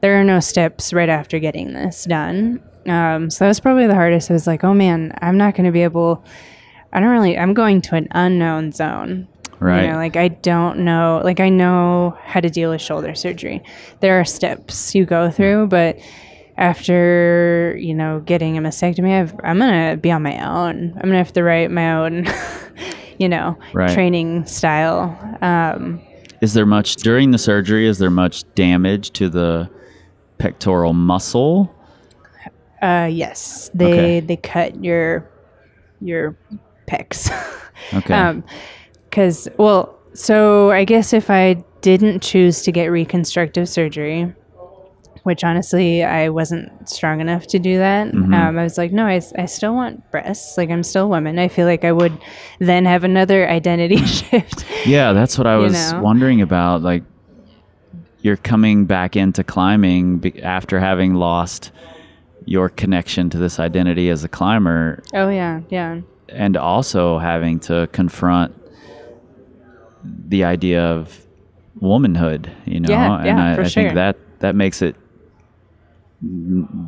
[0.00, 2.60] there are no steps right after getting this done.
[2.88, 4.32] Um, so that was probably the hardest.
[4.32, 6.24] I was like, oh man, I'm not going to be able,
[6.92, 9.28] I don't really, I'm going to an unknown zone.
[9.60, 9.84] Right.
[9.84, 13.62] You know, like I don't know, like I know how to deal with shoulder surgery.
[14.00, 16.00] There are steps you go through, but
[16.58, 20.92] after, you know, getting a mastectomy, I've, I'm going to be on my own.
[20.94, 22.26] I'm going to have to write my own,
[23.18, 23.92] you know, Right.
[23.92, 25.18] training style.
[25.42, 26.00] Um,
[26.40, 27.86] Is there much during the surgery?
[27.86, 29.68] Is there much damage to the
[30.38, 31.72] pectoral muscle?
[32.82, 34.20] uh, yes, they, Okay.
[34.20, 35.28] they cut your,
[36.00, 36.36] your
[36.88, 37.30] pecs.
[37.94, 38.14] Okay.
[38.14, 38.42] Um,
[39.04, 44.34] because well, so I guess if I didn't choose to get reconstructive surgery,
[45.26, 48.32] which honestly I wasn't strong enough to do that, Mm-hmm.
[48.32, 50.56] um, I was like, no, I, I still want breasts.
[50.56, 51.38] Like I'm still a woman.
[51.38, 52.16] I feel like I would
[52.60, 54.64] then have another identity shift.
[54.86, 56.00] yeah, that's what I was know?
[56.00, 56.82] wondering about.
[56.82, 57.02] Like,
[58.22, 61.70] you're coming back into climbing be- after having lost
[62.44, 67.88] your connection to this identity as a climber, oh yeah, yeah, and also having to
[67.92, 68.54] confront
[70.04, 71.24] the idea of
[71.80, 72.50] womanhood.
[72.64, 73.82] You know, Yeah, and yeah, I, I sure.
[73.82, 74.96] think that that makes it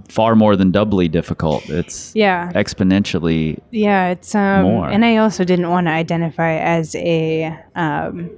[0.08, 1.68] far more than doubly difficult.
[1.68, 2.50] It's yeah.
[2.54, 4.88] exponentially Yeah, it's um More.
[4.88, 8.30] and I also didn't want to identify as a um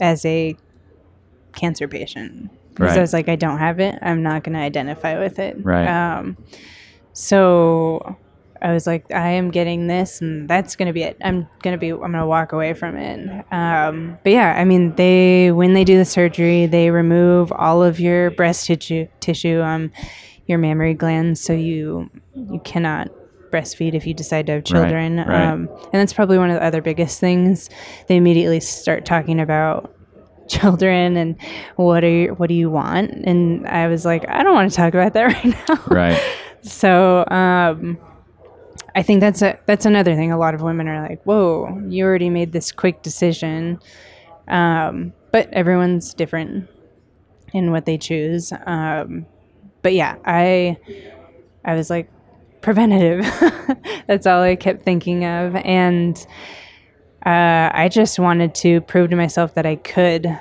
[0.00, 0.56] as a
[1.54, 2.50] cancer patient.
[2.70, 2.98] Because Right.
[2.98, 3.98] I was like, I don't have it.
[4.02, 5.56] I'm not gonna identify with it.
[5.64, 5.86] Right.
[5.86, 6.36] Um
[7.12, 8.16] so
[8.62, 11.16] I was like, I am getting this, and that's gonna be it.
[11.22, 13.44] I'm gonna be, I'm gonna walk away from it.
[13.52, 17.98] Um, but yeah, I mean, they when they do the surgery, they remove all of
[17.98, 19.90] your breast tissue, tissue, um,
[20.46, 23.10] your mammary glands, so you you cannot
[23.50, 25.18] breastfeed if you decide to have children.
[25.18, 25.48] right.
[25.48, 27.68] Um, and that's probably one of the other biggest things.
[28.08, 29.94] They immediately start talking about
[30.48, 31.36] children and
[31.76, 33.10] what are you, what do you want?
[33.10, 35.84] And I was like, I don't want to talk about that right now.
[35.86, 36.22] Right.
[36.62, 37.98] So um,
[38.94, 40.32] I think that's a that's another thing.
[40.32, 43.78] A lot of women are like, "Whoa, you already made this quick decision,"
[44.48, 46.68] um, but everyone's different
[47.54, 48.52] in what they choose.
[48.66, 49.26] Um,
[49.82, 50.76] but yeah, I
[51.64, 52.10] I was like
[52.60, 53.24] preventative.
[54.06, 56.16] that's all I kept thinking of, and
[57.24, 60.38] uh, I just wanted to prove to myself that I could.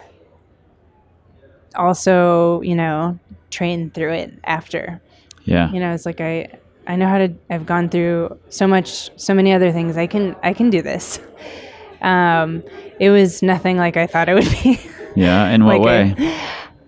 [1.76, 3.18] Also, you know,
[3.50, 5.02] train through it after
[5.46, 5.72] Yeah.
[5.72, 6.48] you know it's like i
[6.88, 10.36] i know how to i've gone through so much so many other things i can
[10.44, 11.20] i can do this
[12.02, 12.64] um
[13.00, 14.80] it was nothing like i thought it would be
[15.16, 15.50] Yeah.
[15.50, 16.16] In what Like way?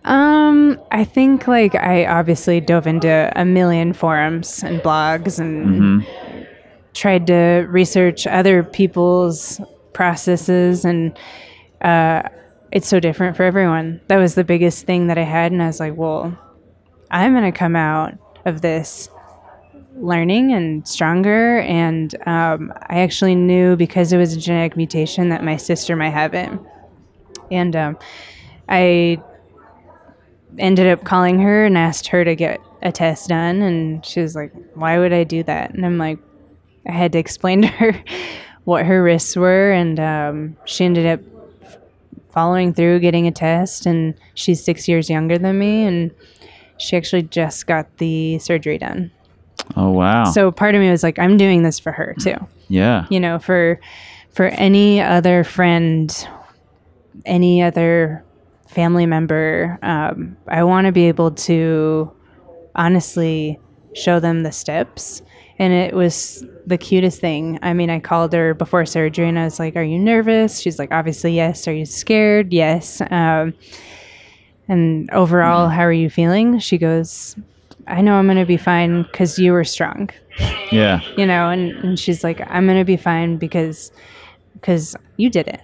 [0.06, 6.06] a- um i think like i obviously dove into a million forums and blogs and
[6.94, 9.60] tried to research other people's
[9.94, 11.18] processes and
[11.82, 12.22] uh
[12.72, 15.68] it's so different for everyone that was the biggest thing that i had and i
[15.68, 16.38] was like well
[17.12, 18.14] i'm going to come out
[18.46, 19.10] of this
[19.96, 21.60] learning and stronger.
[21.60, 26.12] And um, I actually knew because it was a genetic mutation that my sister might
[26.12, 26.50] have it.
[27.52, 27.98] And um,
[28.68, 29.22] I
[30.58, 33.62] ended up calling her and asked her to get a test done.
[33.62, 35.74] And she was like, Why would I do that?
[35.74, 36.20] And I'm like,
[36.88, 38.04] I had to explain to her
[38.64, 39.72] what her risks were.
[39.72, 41.20] And um, she ended up
[42.32, 43.86] following through, getting a test.
[43.86, 45.84] And she's six years younger than me.
[45.84, 46.12] And
[46.78, 49.12] she actually just got the surgery done.
[49.76, 50.26] Oh wow.
[50.26, 52.36] So part of me was like, I'm doing this for her too.
[52.68, 53.06] yeah.
[53.10, 53.80] You know, for
[54.32, 56.28] for any other friend,
[57.26, 58.24] any other
[58.68, 62.12] family member, um, I want to be able to
[62.76, 63.60] honestly
[63.94, 65.22] show them the steps.
[65.60, 67.60] And it was the cutest thing.
[67.62, 70.60] I mean, I called her before surgery and I was like, Are you nervous?
[70.60, 71.68] She's like, Obviously, yes.
[71.68, 72.52] Are you scared?
[72.52, 73.02] Yes.
[73.12, 73.54] Um,
[74.68, 76.58] and overall, how are you feeling?
[76.58, 77.36] She goes,
[77.88, 80.10] I know I'm going to be fine because you were strong.
[80.72, 81.02] Yeah.
[81.18, 83.92] you know and, and she's like i'm gonna be fine because
[84.54, 85.62] because you did it.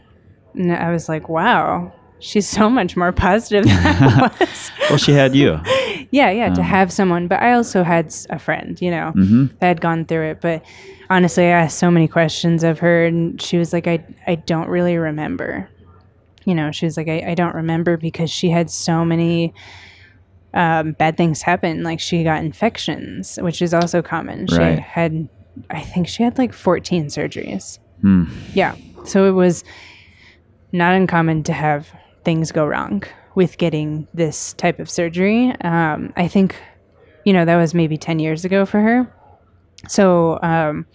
[0.54, 4.72] And i was like wow she's so much more positive than i was.
[4.90, 5.60] Well, she had you.
[6.12, 6.64] yeah yeah to uh-huh.
[6.64, 9.46] have someone but i also had a friend you know mm-hmm.
[9.60, 10.64] that had gone through it but
[11.10, 14.70] honestly i asked so many questions of her and she was like i, I don't
[14.70, 15.70] really remember.
[16.46, 19.54] You know she was like I, I don't remember because she had so many
[20.54, 24.80] um, bad things happen like she got infections which is also common she Right.
[24.80, 25.28] had
[25.70, 28.26] i think she had like 14 surgeries Hmm.
[28.54, 28.76] yeah
[29.06, 29.64] so it was
[30.72, 31.90] not uncommon to have
[32.24, 33.04] things go wrong
[33.36, 36.56] with getting this type of surgery um, i think
[37.26, 39.14] you know that was maybe 10 years ago for her
[39.88, 40.86] so um,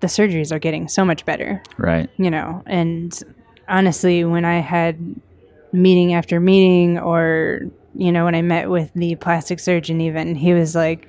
[0.00, 2.08] the surgeries are getting so much better Right.
[2.16, 3.18] you know and
[3.68, 4.98] honestly when i had
[5.72, 7.60] meeting after meeting or
[7.94, 11.08] you know when i met with the plastic surgeon even he was like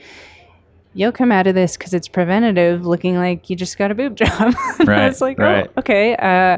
[0.93, 4.15] you'll come out of this because it's preventative looking like you just got a boob
[4.23, 5.67] job And i Right, was like right.
[5.69, 6.57] oh okay uh,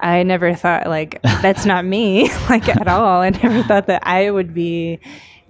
[0.00, 4.30] i never thought like that's not me like at all i never thought that i
[4.30, 4.98] would be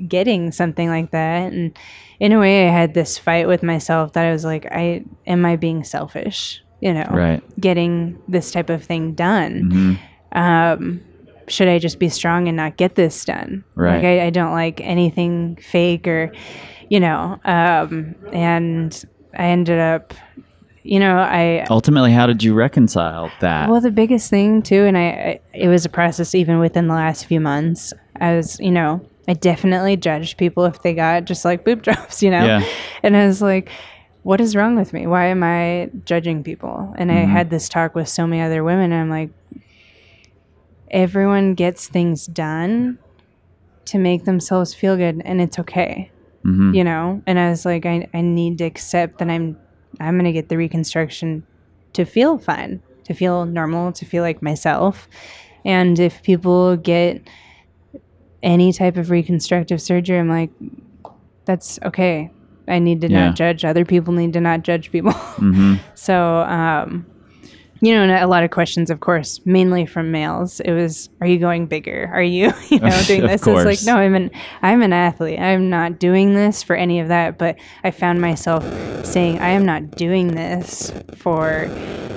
[0.08, 1.76] getting something like that and
[2.20, 5.44] in a way i had this fight with myself that i was like i am
[5.46, 7.42] i being selfish you know Right.
[7.58, 9.98] getting this type of thing done.
[10.32, 11.00] Um,
[11.48, 13.64] should I just be strong and not get this done?
[13.74, 13.96] Right.
[13.96, 16.32] Like I, I don't like anything fake or,
[16.88, 17.38] you know.
[17.44, 19.04] Um, and
[19.36, 20.14] I ended up,
[20.82, 23.68] you know, I Ultimately, how did you reconcile that?
[23.68, 26.94] well, the biggest thing too, and I, I it was a process even within the
[26.94, 27.92] last few months.
[28.20, 32.22] I was, you know, I definitely judged people if they got just like boob jobs,
[32.22, 32.44] you know.
[32.44, 32.68] Yeah.
[33.02, 33.68] And I was like,
[34.22, 35.06] what is wrong with me?
[35.06, 36.92] Why am I judging people?
[36.98, 39.30] And I had this talk with so many other women, and I'm like,
[40.90, 42.98] everyone gets things done
[43.86, 46.10] to make themselves feel good, and it's okay,
[46.74, 47.22] you know.
[47.26, 49.56] And I was like, I, I need to accept that I'm
[50.00, 51.44] I'm gonna get the reconstruction
[51.94, 55.08] to feel fine, to feel normal, to feel like myself.
[55.64, 57.26] And if people get
[58.42, 60.50] any type of reconstructive surgery, I'm like,
[61.44, 62.30] that's okay.
[62.68, 63.26] I need to Yeah.
[63.28, 63.64] not judge.
[63.64, 65.12] Other people need to not judge people.
[65.36, 65.74] Mm-hmm.
[65.94, 67.06] so, um,
[67.80, 70.60] you know, and a lot of questions, of course, mainly from males.
[70.60, 72.10] It was, "Are you going bigger?
[72.12, 74.30] Are you, you know, doing this?" It's like, no, I'm an,
[74.62, 75.38] I'm an athlete.
[75.38, 77.38] I'm not doing this for any of that.
[77.38, 78.64] But I found myself
[79.04, 81.68] saying I am not doing this for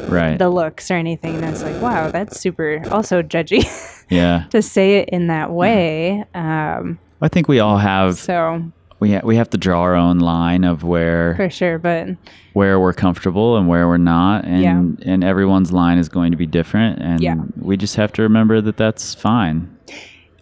[0.09, 0.39] Right.
[0.39, 1.35] the looks or anything.
[1.35, 3.63] And I was like, wow, that's super also judgy
[4.09, 4.45] yeah.
[4.49, 6.25] to say it in that way.
[6.33, 8.63] Um, I think we all have so
[8.99, 12.07] we ha- we have to draw our own line of where for sure, but
[12.53, 15.11] where we're comfortable and where we're not and Yeah.
[15.11, 17.35] and everyone's line is going to be different and Yeah.
[17.57, 19.69] we just have to remember that that's fine,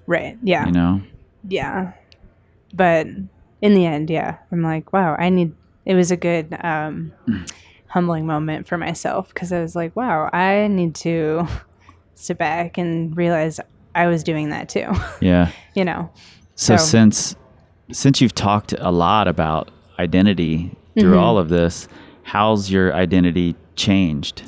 [0.07, 1.01] right, yeah, you know.
[1.47, 1.93] yeah.
[2.73, 3.07] But
[3.61, 5.53] in the end, yeah, I'm like, wow, I need.
[5.85, 7.13] It was a good um,
[7.87, 11.47] humbling moment for myself because I was like, wow, I need to
[12.15, 13.59] sit back and realize
[13.95, 14.91] I was doing that too.
[15.21, 15.51] Yeah.
[15.75, 16.09] you know,
[16.55, 17.35] So, So- since
[17.91, 21.19] since you've talked a lot about identity through Mm-hmm.
[21.19, 21.87] all of this,
[22.23, 24.41] how's your identity changed?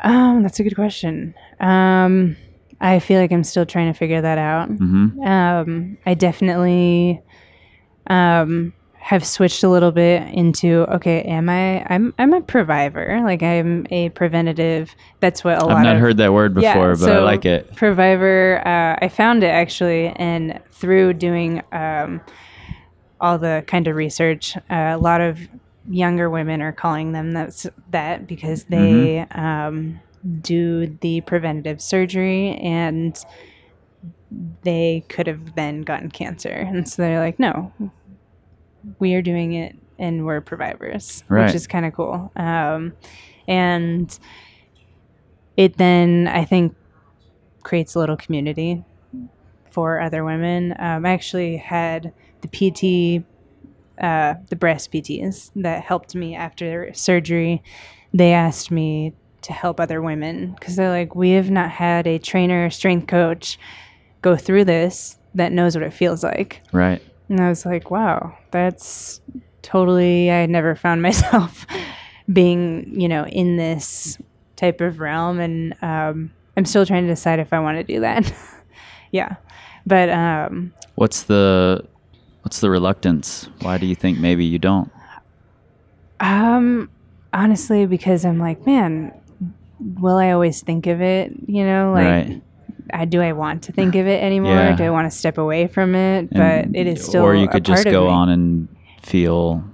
[0.00, 1.34] Um, that's a good question.
[1.60, 2.36] Um,
[2.80, 4.68] I feel like I'm still trying to figure that out.
[4.68, 5.24] Mhm.
[5.24, 7.22] Um, I definitely
[8.08, 8.72] um,
[9.02, 11.84] have switched a little bit into okay, am I?
[11.92, 13.20] I'm I'm a provider.
[13.24, 14.94] Like I'm a preventative.
[15.18, 17.74] That's what a lot I've not of heard that word before, but I like it.
[17.74, 18.62] Provider.
[18.64, 22.20] Uh, I found it actually, and through doing um,
[23.20, 25.40] all the kind of research, uh, a lot of
[25.90, 30.00] younger women are calling them that's that because they um,
[30.40, 33.24] do the preventative surgery and
[34.62, 37.72] they could have then gotten cancer, and so they're like, no,
[38.98, 41.46] we are doing it, and we're providers, Right.
[41.46, 42.30] which is kind of cool.
[42.36, 42.92] Um,
[43.48, 44.18] and
[45.56, 46.74] it then I think
[47.62, 48.84] creates a little community
[49.70, 50.74] for other women.
[50.78, 53.24] Um, I actually had the PT,
[54.02, 57.62] uh, the breast PTs that helped me after surgery.
[58.12, 62.18] They asked me to help other women because they're like, we have not had a
[62.18, 63.58] trainer, strength coach
[64.20, 66.62] go through this that knows what it feels like.
[66.72, 67.02] Right.
[67.32, 69.22] And I was like, wow, that's
[69.62, 71.66] totally, I never found myself
[72.30, 74.18] being, you know, in this
[74.56, 75.40] type of realm.
[75.40, 78.30] And um, I'm still trying to decide if I want to do that.
[79.12, 79.36] yeah.
[79.86, 81.88] But um, What's the
[82.42, 83.48] what's the reluctance?
[83.62, 84.92] Why do you think maybe you don't?
[86.20, 86.90] um,
[87.32, 89.10] honestly, because I'm like, man,
[89.80, 91.32] will I always think of it?
[91.46, 92.42] You know, like, right.
[92.92, 94.54] I, do I want to think of it anymore?
[94.54, 94.76] Yeah.
[94.76, 96.28] Do I want to step away from it?
[96.32, 98.68] And- but it is still or you could just go on and
[99.02, 99.64] feel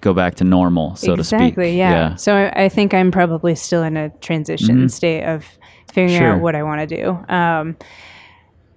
[0.00, 1.40] go back to normal, so to speak.
[1.40, 5.44] exactly yeah, so I, I think i'm probably still in a transition state of
[5.92, 6.18] figuring Mm-hmm.
[6.24, 6.32] Sure.
[6.34, 7.76] out what i want to do um,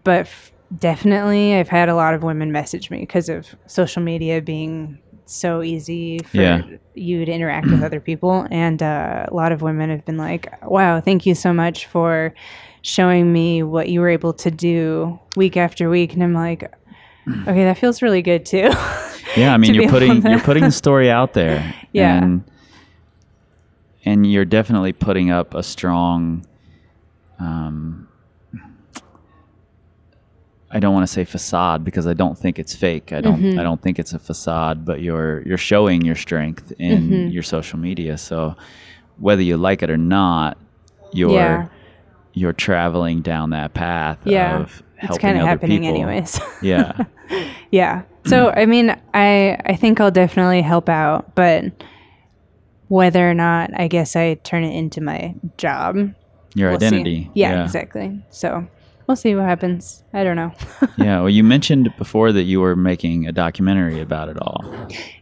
[0.03, 4.39] but f- definitely i've had a lot of women message me because of social media
[4.39, 6.61] being so easy for Yeah.
[6.93, 10.47] you to interact with other people and uh, a lot of women have been like
[10.69, 12.35] wow thank you so much for
[12.87, 16.71] showing me what you were able to do week after week and i'm like
[17.47, 18.69] okay that feels really good too
[19.35, 21.73] Yeah, I mean you're putting to- you're putting the story out there.
[21.91, 22.23] Yeah.
[22.23, 22.43] And
[24.05, 26.45] and you're definitely putting up a strong
[27.39, 28.07] um
[30.71, 33.11] I don't want to say facade because I don't think it's fake.
[33.13, 33.59] I don't Mm-hmm.
[33.59, 37.27] I don't think it's a facade, but you're you're showing your strength in Mm-hmm.
[37.29, 38.17] your social media.
[38.17, 38.55] So
[39.17, 40.57] whether you like it or not,
[41.13, 41.67] you're Yeah.
[42.35, 45.95] You're traveling down that path yeah of it's kind of happening people.
[45.95, 47.05] anyways Yeah.
[47.71, 51.63] yeah so i mean i i think i'll definitely help out but
[52.87, 55.95] whether or not i guess i turn it into my job
[56.53, 57.29] Your we'll identity.
[57.33, 58.67] yeah, exactly so
[59.07, 60.51] we'll see what happens i don't know
[60.97, 64.63] Yeah, well, you mentioned before that you were making a documentary about it all.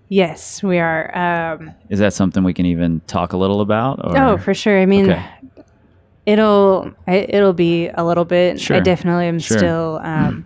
[0.10, 4.00] yes we are um Is that something we can even talk a little about?
[4.04, 4.18] Or?
[4.18, 5.26] oh for sure i mean Okay.
[6.26, 8.78] It'll it'll be a little bit Sure.
[8.78, 9.58] i definitely am Sure.
[9.58, 10.46] still um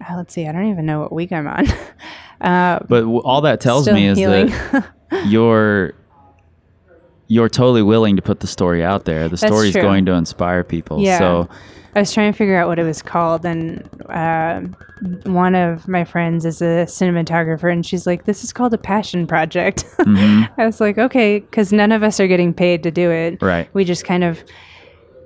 [0.00, 1.66] uh, let's see i don't even know what week i'm on
[2.40, 4.48] uh But w- all that tells me is healing.
[4.48, 4.86] that
[5.26, 5.94] you're
[7.28, 9.28] you're totally willing to put the story out there.
[9.30, 9.80] The story's true.
[9.80, 11.00] going to inspire people.
[11.00, 11.18] Yeah.
[11.18, 11.48] So
[11.94, 14.60] I was trying to figure out what it was called, and uh,
[15.24, 19.26] one of my friends is a cinematographer, and she's like, "This is called a passion
[19.26, 20.60] project." Mm-hmm.
[20.60, 23.40] I was like, "Okay," because none of us are getting paid to do it.
[23.40, 23.72] Right.
[23.72, 24.44] We just kind of,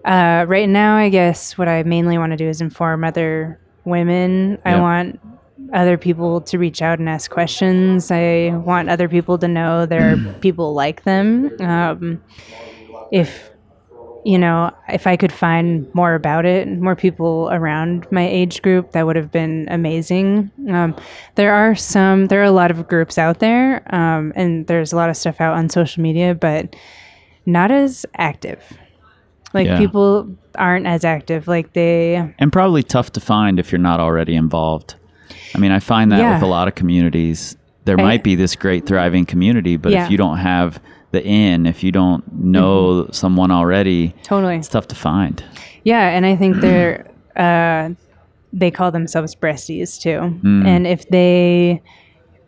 [0.05, 4.59] uh, right now, I guess what I mainly want to do is inform other women.
[4.65, 5.21] I want
[5.73, 8.11] other people to reach out and ask questions.
[8.11, 11.51] I want other people to know there are people like them.
[11.61, 12.23] Um,
[13.11, 13.51] if
[14.25, 18.93] you know, if I could find more about it, more people around my age group,
[18.93, 20.51] that would have been amazing.
[20.71, 20.95] Um,
[21.37, 24.97] there are some, there are a lot of groups out there, um, and there's a
[24.97, 26.77] lot of stuff out on social media, but
[27.47, 28.77] not as active.
[29.55, 29.79] Like Yeah.
[29.79, 31.49] people aren't as active.
[31.49, 34.95] Like they, and probably tough to find if you're not already involved.
[35.55, 36.35] I mean, I find that Yeah.
[36.35, 40.05] with a lot of communities there I- might be this great thriving community, but Yeah.
[40.05, 40.79] if you don't have
[41.13, 43.13] the in, if you don't know Mm-hmm.
[43.13, 44.57] someone already, Totally.
[44.57, 45.43] it's tough to find.
[45.85, 47.91] Yeah, and I think they're uh,
[48.53, 50.39] they call themselves breasties too.
[50.43, 51.81] And if they,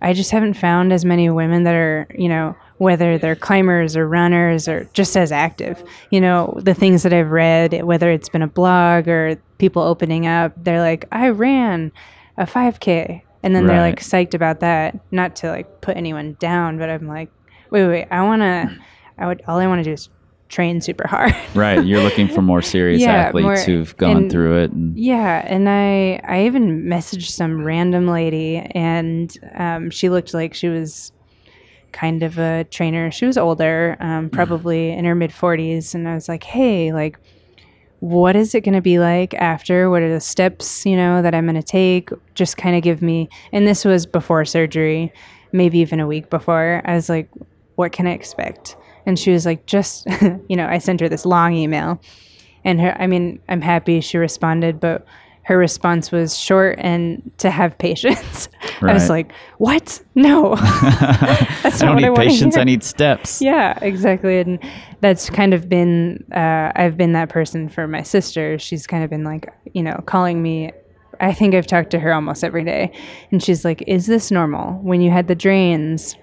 [0.03, 4.09] I just haven't found as many women that are you know whether they're climbers or
[4.09, 5.85] runners or just as active.
[6.11, 10.27] You know the things that I've read, whether it's been a blog or people opening
[10.27, 11.93] up, they're like, I ran
[12.39, 14.99] a 5K, and then they're like psyched about that.
[15.13, 17.31] Not to like put anyone down, but I'm like,
[17.71, 18.75] wait, wait, I want to.
[19.19, 20.09] I would all I want to do is
[20.49, 21.35] train super hard.
[21.55, 21.85] Right.
[21.85, 24.71] You're looking for more serious Yeah, athletes more- who've gone and- through it.
[24.73, 30.55] And, Yeah, and I I even messaged some random lady, and um, she looked like
[30.55, 31.13] she was
[31.93, 33.11] kind of a trainer.
[33.11, 37.19] She was older, um, probably in her mid forties, and I was like, hey, like,
[38.01, 39.91] what is it going to be like after?
[39.91, 42.11] What are the steps you know that I'm going to take?
[42.35, 43.29] Just kind of give me.
[43.53, 45.13] And this was before surgery,
[45.53, 46.83] maybe even a week before.
[46.85, 47.29] I was like,
[47.77, 48.77] what can I expect?
[49.07, 50.07] And she was like, just
[50.49, 52.01] you know, I sent her this long email
[52.65, 55.05] and her i mean i'm happy she responded but
[55.43, 58.49] her response was short and to have patience
[58.83, 60.55] i was like what no
[61.63, 62.55] that's I don't what need I patience.
[62.55, 62.61] hear.
[62.61, 63.41] I need steps.
[63.43, 64.59] yeah exactly and
[65.01, 69.11] that's kind of been uh, i've been that person for my sister she's kind of
[69.11, 70.71] been like you know calling me
[71.21, 72.93] i think i've talked to her almost every day
[73.33, 76.15] and she's like is this normal when you had the drains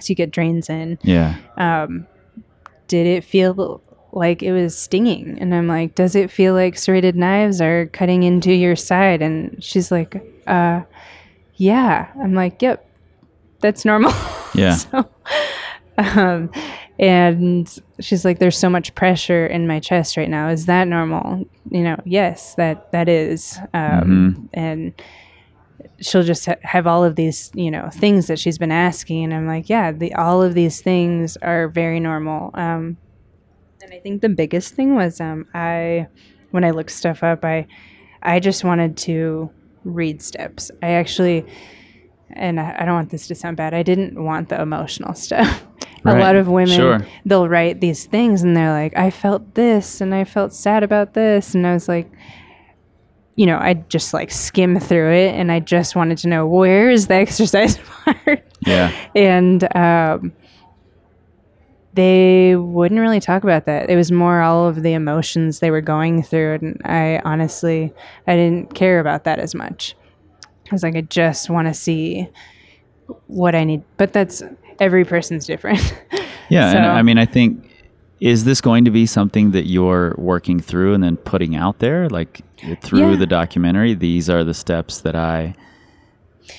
[0.00, 1.36] so you get drains in Yeah.
[1.56, 2.06] Um,
[2.88, 3.82] did it feel
[4.16, 5.38] like it was stinging?
[5.40, 9.22] And I'm like, does it feel like serrated knives are cutting into your side?
[9.22, 10.82] And she's like, uh,
[11.54, 12.10] yeah.
[12.20, 12.88] I'm like, yep,
[13.60, 14.12] that's normal.
[14.54, 14.74] Yeah.
[14.76, 15.06] so,
[15.98, 16.50] um,
[16.98, 20.48] and she's like, there's so much pressure in my chest right now.
[20.48, 21.46] Is that normal?
[21.70, 23.58] You know, yes, that that is.
[23.74, 24.94] Um, And
[26.00, 29.34] she'll just ha- have all of these, you know, things that she's been asking, and
[29.34, 32.50] I'm like, yeah, the all of these things are very normal.
[32.54, 32.96] Um,
[33.96, 36.06] I think the biggest thing was um, I,
[36.50, 37.66] when I looked stuff up, I,
[38.22, 39.50] I just wanted to
[39.84, 40.70] read steps.
[40.82, 41.46] I actually,
[42.30, 43.72] and I, I don't want this to sound bad.
[43.72, 45.64] I didn't want the emotional stuff.
[46.04, 46.16] Right.
[46.18, 47.06] A lot of women, Sure.
[47.24, 51.14] they'll write these things, and they're like, I felt this, and I felt sad about
[51.14, 52.10] this, and I was like,
[53.34, 56.90] you know, I just like skim through it, and I just wanted to know where
[56.90, 58.92] is the exercise part Yeah.
[59.14, 60.32] and um,
[61.96, 63.90] they wouldn't really talk about that.
[63.90, 67.92] It was more all of the emotions they were going through, and I honestly,
[68.26, 69.96] I didn't care about that as much.
[70.70, 72.28] I was like, I just want to see
[73.26, 74.42] what I need, but that's
[74.78, 75.80] every person's different.
[76.48, 77.72] Yeah, and I mean, I think
[78.20, 82.08] is this going to be something that you're working through and then putting out there,
[82.08, 82.42] like
[82.82, 83.16] through Yeah.
[83.16, 83.94] the documentary?
[83.94, 85.56] These are the steps that I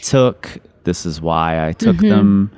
[0.01, 0.57] took.
[0.83, 2.09] This is why I took Mm-hmm.
[2.09, 2.51] them.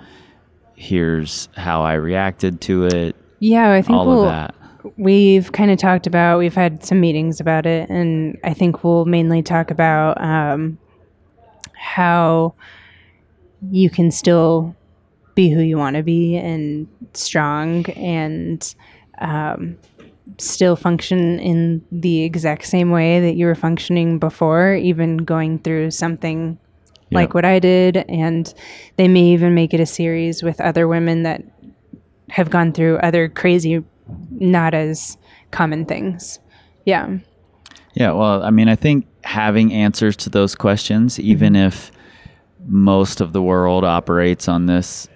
[0.82, 3.16] Here's how I reacted to it.
[3.40, 4.56] yeah, I think All we'll, of that.
[4.96, 9.04] we've kind of talked about we've had some meetings about it and i think we'll
[9.04, 10.78] mainly talk about um,
[11.76, 12.54] how
[13.72, 14.74] you can still
[15.36, 18.74] be who you want to be and strong and
[19.20, 19.78] um,
[20.38, 25.92] still function in the exact same way that you were functioning before even going through
[25.92, 26.58] something
[27.12, 28.54] like what i did and
[28.98, 31.42] they may even make it a series with other women that
[32.30, 33.84] have gone through other crazy,
[34.30, 35.18] not as
[35.50, 36.40] common things.
[36.86, 37.18] Yeah.
[37.96, 41.68] Yeah, well, I mean, I think having answers to those questions, even Mm-hmm.
[41.68, 41.92] if
[42.68, 45.08] most of the world operates on this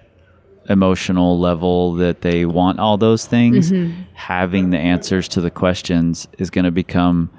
[0.69, 4.01] emotional level that they want all those things, Mm-hmm.
[4.13, 7.29] having the answers to the questions is going to become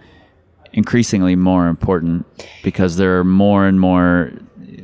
[0.75, 2.27] increasingly more important
[2.63, 4.33] because there are more and more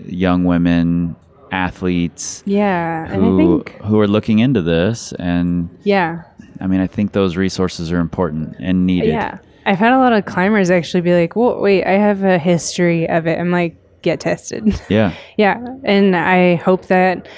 [0.06, 1.14] young women
[1.52, 3.04] athletes Yeah.
[3.06, 6.22] And I who think, who are looking into this and yeah.
[6.60, 9.08] I mean I think those resources are important and needed.
[9.08, 9.38] Yeah.
[9.66, 13.08] I've had a lot of climbers actually be like, well, wait, I have a history
[13.08, 13.38] of it.
[13.38, 14.80] I'm like, get tested.
[14.88, 15.14] Yeah.
[15.36, 15.58] yeah.
[15.84, 17.28] And I hope that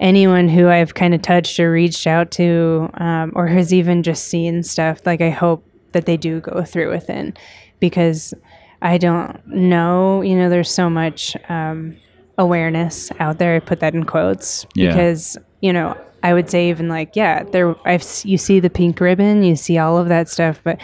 [0.00, 4.28] anyone who I've kind of touched or reached out to um, or has even just
[4.28, 7.38] seen stuff, like, I hope that they do go through with it
[7.80, 8.34] because
[8.82, 11.96] I don't know, you know, there's so much um,
[12.36, 13.56] awareness out there.
[13.56, 14.88] I put that in quotes Yeah.
[14.88, 19.00] because, you know, I would say even like, yeah, there, I've, you see the pink
[19.00, 20.80] ribbon, you see all of that stuff, but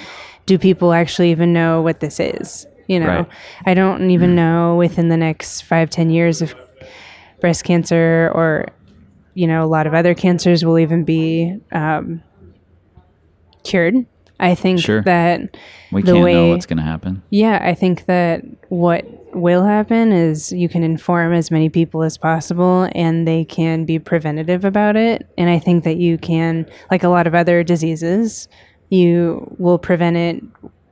[0.47, 2.67] do people actually even know what this is?
[2.87, 3.29] You know, Right.
[3.67, 6.55] I don't even know within the next five, ten years if
[7.41, 8.69] breast cancer or,
[9.35, 12.23] you know, a lot of other cancers will even be um,
[13.65, 14.07] cured.
[14.41, 15.03] I think Sure.
[15.03, 15.57] that
[15.93, 17.23] We The can't know way- what's going to happen.
[17.31, 19.05] yeah, I think that what
[19.35, 23.99] will happen is you can inform as many people as possible and they can be
[23.99, 25.27] preventative about it.
[25.39, 28.49] And I think that you can, like a lot of other diseases,
[28.91, 30.43] you will prevent it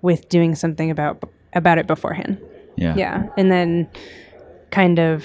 [0.02, 1.22] with doing something about
[1.54, 2.38] about it beforehand.
[2.76, 2.94] Yeah.
[2.96, 3.24] Yeah.
[3.36, 3.86] And then
[4.70, 5.24] kind of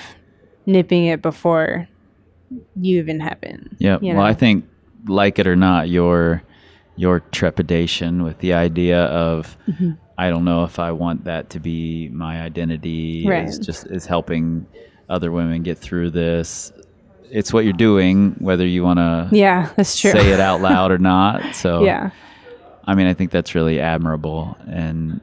[0.66, 1.88] nipping it before
[2.82, 3.76] you even happen.
[3.80, 3.98] Yeah.
[4.02, 4.66] you Well, I think,
[5.08, 6.44] like it or not, your
[6.98, 9.92] your trepidation with the idea of Mm-hmm.
[10.20, 14.66] I don't know if I want that to be my identity is just is helping
[15.10, 16.72] other women get through this.
[17.30, 20.10] It's what you're doing, whether you want to Yeah, that's true.
[20.12, 21.44] say it out loud or not.
[21.56, 22.10] So yeah.
[22.86, 25.22] I mean, I think that's really admirable, and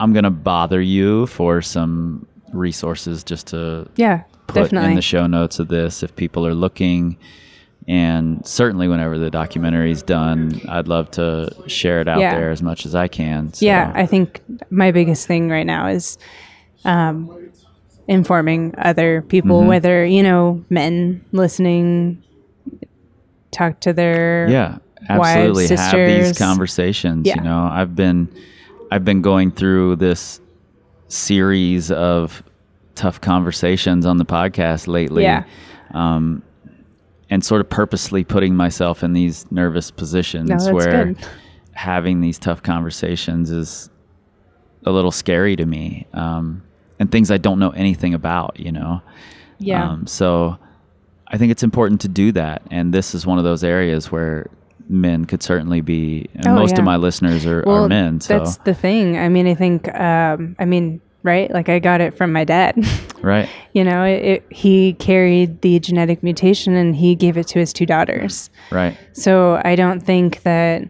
[0.00, 4.22] I'm gonna bother you for some resources just to Yeah.
[4.46, 4.90] put definitely.
[4.90, 7.18] in the show notes of this if people are looking.
[7.86, 12.34] And certainly, whenever the documentary's done, I'd love to share it out Yeah.
[12.34, 13.52] there as much as I can.
[13.52, 16.16] So, Yeah, I think my biggest thing right now is
[16.86, 17.50] um,
[18.08, 19.68] informing other people, Mm-hmm.
[19.68, 22.22] whether you know men listening,
[23.50, 24.78] talk to their yeah,
[25.10, 25.76] wives, absolutely.
[25.76, 27.26] Have these conversations.
[27.26, 27.36] Yeah.
[27.36, 28.28] You know, I've been,
[28.90, 30.40] I've been going through this
[31.08, 32.42] series of
[32.94, 35.22] tough conversations on the podcast lately.
[35.24, 35.44] Yeah.
[35.92, 36.42] Um,
[37.30, 41.26] and sort of purposely putting myself in these nervous positions No, where good.
[41.72, 43.90] having these tough conversations is
[44.84, 46.62] a little scary to me um,
[46.98, 49.00] and things i don't know anything about you know
[49.58, 49.90] Yeah.
[49.90, 50.58] um, so
[51.28, 54.50] i think it's important to do that and this is one of those areas where
[54.86, 56.80] men could certainly be and Oh, most yeah.
[56.80, 59.16] of my listeners are, well, are men so that's the thing.
[59.16, 61.50] I mean, I think, um, I mean, right?
[61.50, 62.76] Like I got it from my dad.
[63.22, 67.58] right you know, it, it, he carried the genetic mutation and he gave it to
[67.58, 68.50] his two daughters.
[68.70, 70.84] right So I don't think that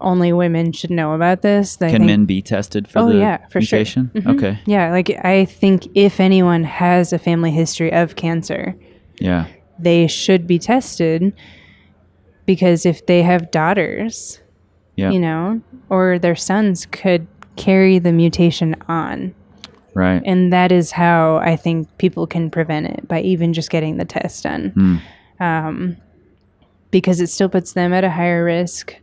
[0.00, 1.76] only women should know about this.
[1.82, 3.78] I can think, men be tested for Oh, the yeah, for sure.
[3.78, 4.34] mutation Mhm.
[4.36, 8.74] okay Yeah, like I think if anyone has a family history of cancer,
[9.18, 9.46] yeah
[9.78, 11.32] they should be tested
[12.46, 14.40] because if they have daughters,
[14.96, 17.26] yeah you know, or their sons could
[17.60, 19.34] carry the mutation on.
[19.94, 23.96] right And that is how I think people can prevent it by even just getting
[23.98, 24.70] the test done.
[24.70, 24.96] Hmm.
[25.44, 25.96] Um,
[26.90, 28.96] because it still puts them at a higher risk.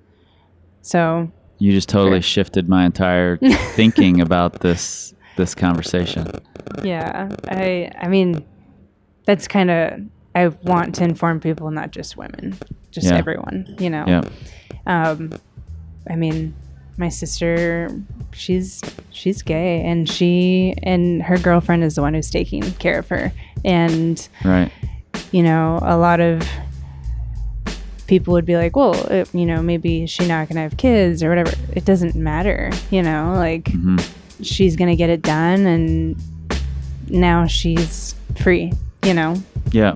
[0.82, 2.44] So, You just totally Sure.
[2.44, 3.38] shifted my entire
[3.76, 6.28] thinking about this this conversation.
[6.84, 8.44] yeah, I I mean
[9.26, 10.02] that's kind of
[10.36, 12.56] I want to inform people not just women,
[12.92, 13.18] just Yeah.
[13.18, 14.06] everyone, you know.
[14.08, 14.22] Yeah.
[14.86, 15.34] Um
[16.10, 16.54] I mean,
[16.98, 17.90] my sister
[18.34, 18.82] she's
[19.12, 23.32] she's gay and she and her girlfriend is the one who's taking care of her
[23.64, 24.72] and Right.
[25.32, 26.48] you know, a lot of
[28.08, 30.78] people would be like, well, it, you know, maybe is she not going to have
[30.78, 31.52] kids or whatever.
[31.74, 34.02] It doesn't matter, you know, like Mhm.
[34.42, 36.16] she's going to get it done and
[37.10, 38.72] now she's free,
[39.04, 39.36] you know?
[39.72, 39.96] Yeah.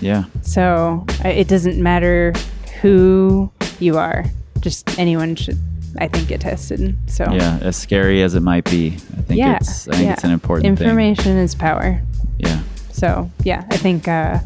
[0.00, 0.24] Yeah.
[0.42, 2.32] So it doesn't matter
[2.80, 4.24] who you are,
[4.60, 5.58] just anyone should,
[5.98, 6.96] I think, get tested.
[7.06, 7.58] So, Yeah.
[7.62, 9.56] As scary as it might be, I think yeah.
[9.56, 10.12] it's I think yeah.
[10.12, 10.86] it's an important thing.
[10.86, 12.00] Information is power.
[12.38, 12.62] Yeah.
[12.92, 14.38] So yeah, I think uh,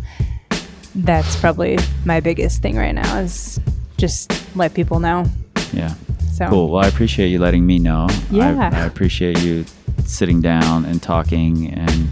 [0.94, 3.60] that's probably my biggest thing right now is
[3.96, 5.26] just let people know.
[5.72, 5.94] Yeah.
[6.32, 6.70] So Cool.
[6.70, 8.08] Well, I appreciate you letting me know.
[8.30, 8.70] Yeah.
[8.72, 9.64] I, I appreciate you
[10.04, 12.08] sitting down and talking and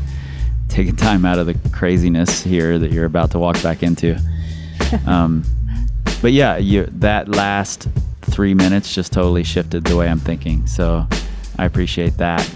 [0.68, 4.18] taking time out of the craziness here that you're about to walk back into.
[5.06, 5.44] um,
[6.20, 7.88] but yeah, you that last
[8.32, 10.66] three minutes just totally shifted the way I'm thinking.
[10.66, 11.06] So
[11.58, 12.48] I appreciate that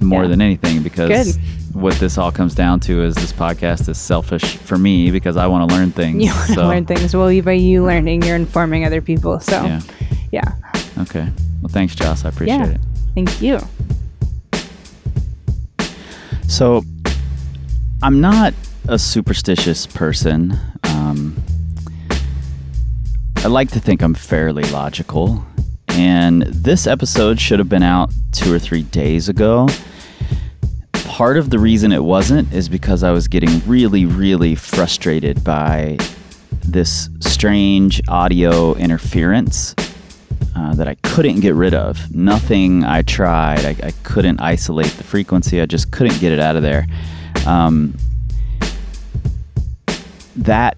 [0.00, 0.28] more Yeah.
[0.28, 1.44] than anything because Good.
[1.74, 5.46] what this all comes down to is this podcast is selfish for me because I
[5.46, 6.22] want to learn things.
[6.24, 7.14] you want to so, learn things.
[7.16, 9.40] Well, you, by you learning, you're informing other people.
[9.40, 9.80] So Yeah.
[10.30, 10.54] yeah,
[10.98, 11.28] Okay.
[11.62, 12.24] Well, thanks, Jos.
[12.24, 12.70] I appreciate yeah.
[12.70, 12.80] it.
[13.14, 13.58] Thank you.
[16.48, 16.82] So,
[18.02, 18.52] I'm not
[18.88, 20.58] a superstitious person.
[20.84, 21.36] Um,
[23.44, 25.44] I like to think I'm fairly logical.
[25.88, 29.68] And this episode should have been out two or three days ago.
[30.92, 35.98] Part of the reason it wasn't is because I was getting really, really frustrated by
[36.64, 39.74] this strange audio interference
[40.54, 42.14] uh, that I couldn't get rid of.
[42.14, 45.60] Nothing I tried, I, I couldn't isolate the frequency.
[45.60, 46.86] I just couldn't get it out of there.
[47.44, 47.96] Um,
[50.36, 50.76] that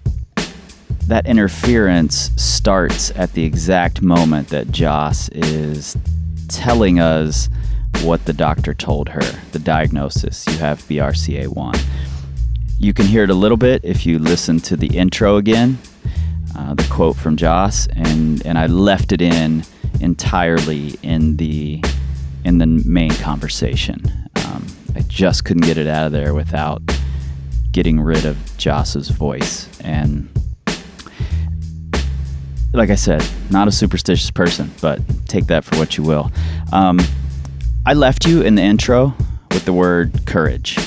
[1.07, 5.95] that interference starts at the exact moment that Jos is
[6.47, 7.49] telling us
[8.01, 9.21] what the doctor told her,
[9.51, 10.45] the diagnosis.
[10.47, 11.79] You have BRCA1.
[12.79, 15.77] You can hear it a little bit if you listen to the intro again,
[16.57, 19.63] uh, the quote from Jos, and and I left it in
[20.01, 21.81] entirely in the
[22.43, 24.01] in the main conversation.
[24.45, 24.65] Um,
[24.95, 26.81] I just couldn't get it out of there without
[27.71, 29.67] getting rid of Jos's voice.
[29.81, 30.29] And
[32.75, 36.31] like I said, not a superstitious person, but take that for what you will.
[36.71, 36.99] Um,
[37.85, 39.13] I left you in the intro
[39.51, 40.77] with the word courage.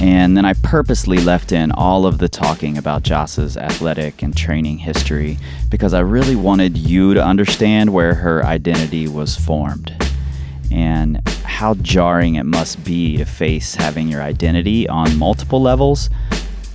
[0.00, 4.78] And then I purposely left in all of the talking about Jos's athletic and training
[4.78, 5.38] history
[5.70, 9.94] because I really wanted you to understand where her identity was formed
[10.72, 16.10] and how jarring it must be to face having your identity on multiple levels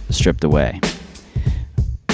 [0.09, 0.79] stripped away.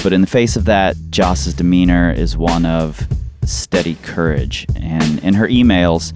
[0.03, 3.07] But in the face of that, Jos's demeanor is one of
[3.45, 4.65] steady courage.
[4.75, 6.13] And in her emails,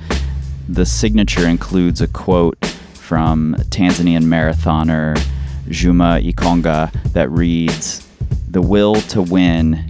[0.68, 5.18] the signature includes a quote from Tanzanian marathoner
[5.70, 8.06] Juma Ikangaa that reads
[8.50, 9.86] The will to win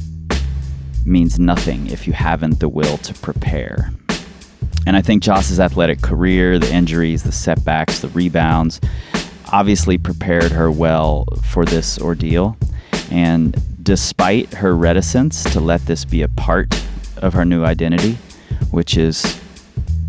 [1.03, 3.91] means nothing if you haven't the will to prepare.
[4.85, 8.79] And I think Jos's athletic career, the injuries, the setbacks, the rebounds,
[9.51, 12.55] obviously prepared her well for this ordeal.
[13.09, 13.55] And
[13.87, 16.67] despite her reticence to let this be a part
[17.19, 18.17] of her new identity,
[18.69, 19.39] which is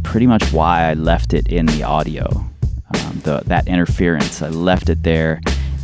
[0.02, 4.42] pretty much why I left it in the audio um, the, that interference.
[4.42, 5.40] I left it there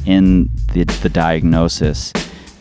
[0.07, 2.13] in the, the diagnosis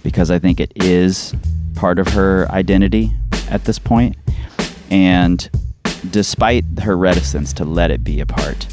[0.04, 1.34] because I think it is
[1.74, 3.12] part of her identity
[3.50, 4.16] at this point.
[4.92, 5.50] And
[6.12, 8.68] despite her reticence to let it be a part,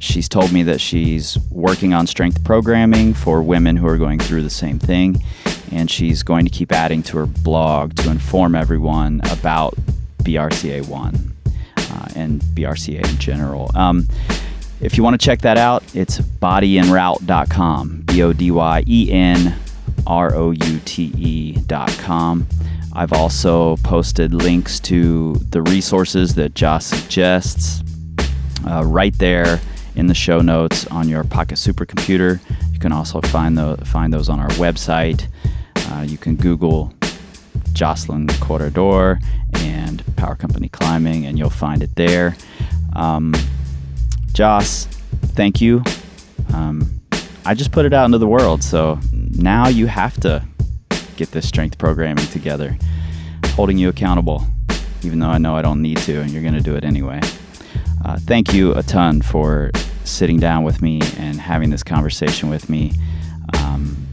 [0.00, 4.42] she's told me that she's working on strength programming for women who are going through
[4.42, 5.22] the same thing.
[5.70, 9.76] And she's going to keep adding to her blog to inform everyone about
[10.24, 11.30] BRCA1
[11.76, 13.70] uh, and BRCA in general.
[13.76, 14.08] Um,
[14.80, 18.02] if you want to check that out, it's bodyenroute.com.
[18.06, 19.54] B O D Y E N
[20.06, 22.46] R O U T E.com.
[22.92, 27.84] I've also posted links to the resources that Jos suggests
[28.66, 29.60] uh, right there
[29.96, 32.40] in the show notes on your Pocket Supercomputer.
[32.72, 35.26] You can also find, the, find those on our website.
[35.76, 36.92] Uh, you can Google
[37.72, 39.18] Joslynn Corredor
[39.54, 42.36] and Power Company Climbing, and you'll find it there.
[42.94, 43.34] Um,
[44.32, 44.86] Jos,
[45.34, 45.82] thank you.
[46.52, 47.00] Um,
[47.44, 50.44] I just put it out into the world, so now you have to
[51.16, 52.76] get this strength programming together,
[53.48, 54.44] holding you accountable,
[55.02, 57.20] even though I know I don't need to, and you're going to do it anyway.
[58.04, 59.70] Uh, thank you a ton for
[60.04, 62.92] sitting down with me and having this conversation with me.
[63.58, 64.06] Um,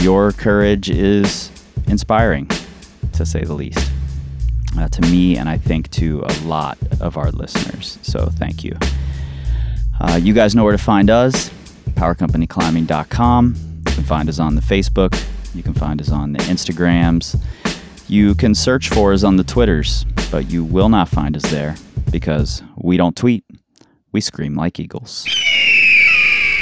[0.00, 1.50] your courage is
[1.88, 2.48] inspiring,
[3.14, 3.90] to say the least,
[4.78, 7.98] uh, to me, and I think to a lot of our listeners.
[8.02, 8.76] So thank you.
[10.00, 11.50] Uh, you guys know where to find us
[11.98, 13.54] powercompanyclimbing.com.
[13.86, 15.20] You can find us on the Facebook.
[15.54, 17.40] You can find us on the Instagrams.
[18.06, 21.74] You can search for us on the Twitters, but you will not find us there
[22.12, 23.44] because we don't tweet.
[24.12, 25.26] We scream like eagles.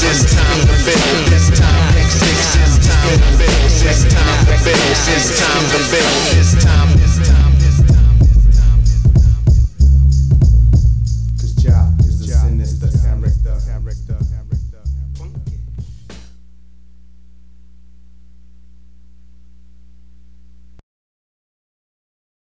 [0.06, 1.32] It's time to build.
[1.32, 2.60] It's time to build.
[2.60, 3.72] It's time to build.
[3.88, 4.92] It's time to build.
[5.16, 6.38] It's time to build.
[6.38, 6.93] It's time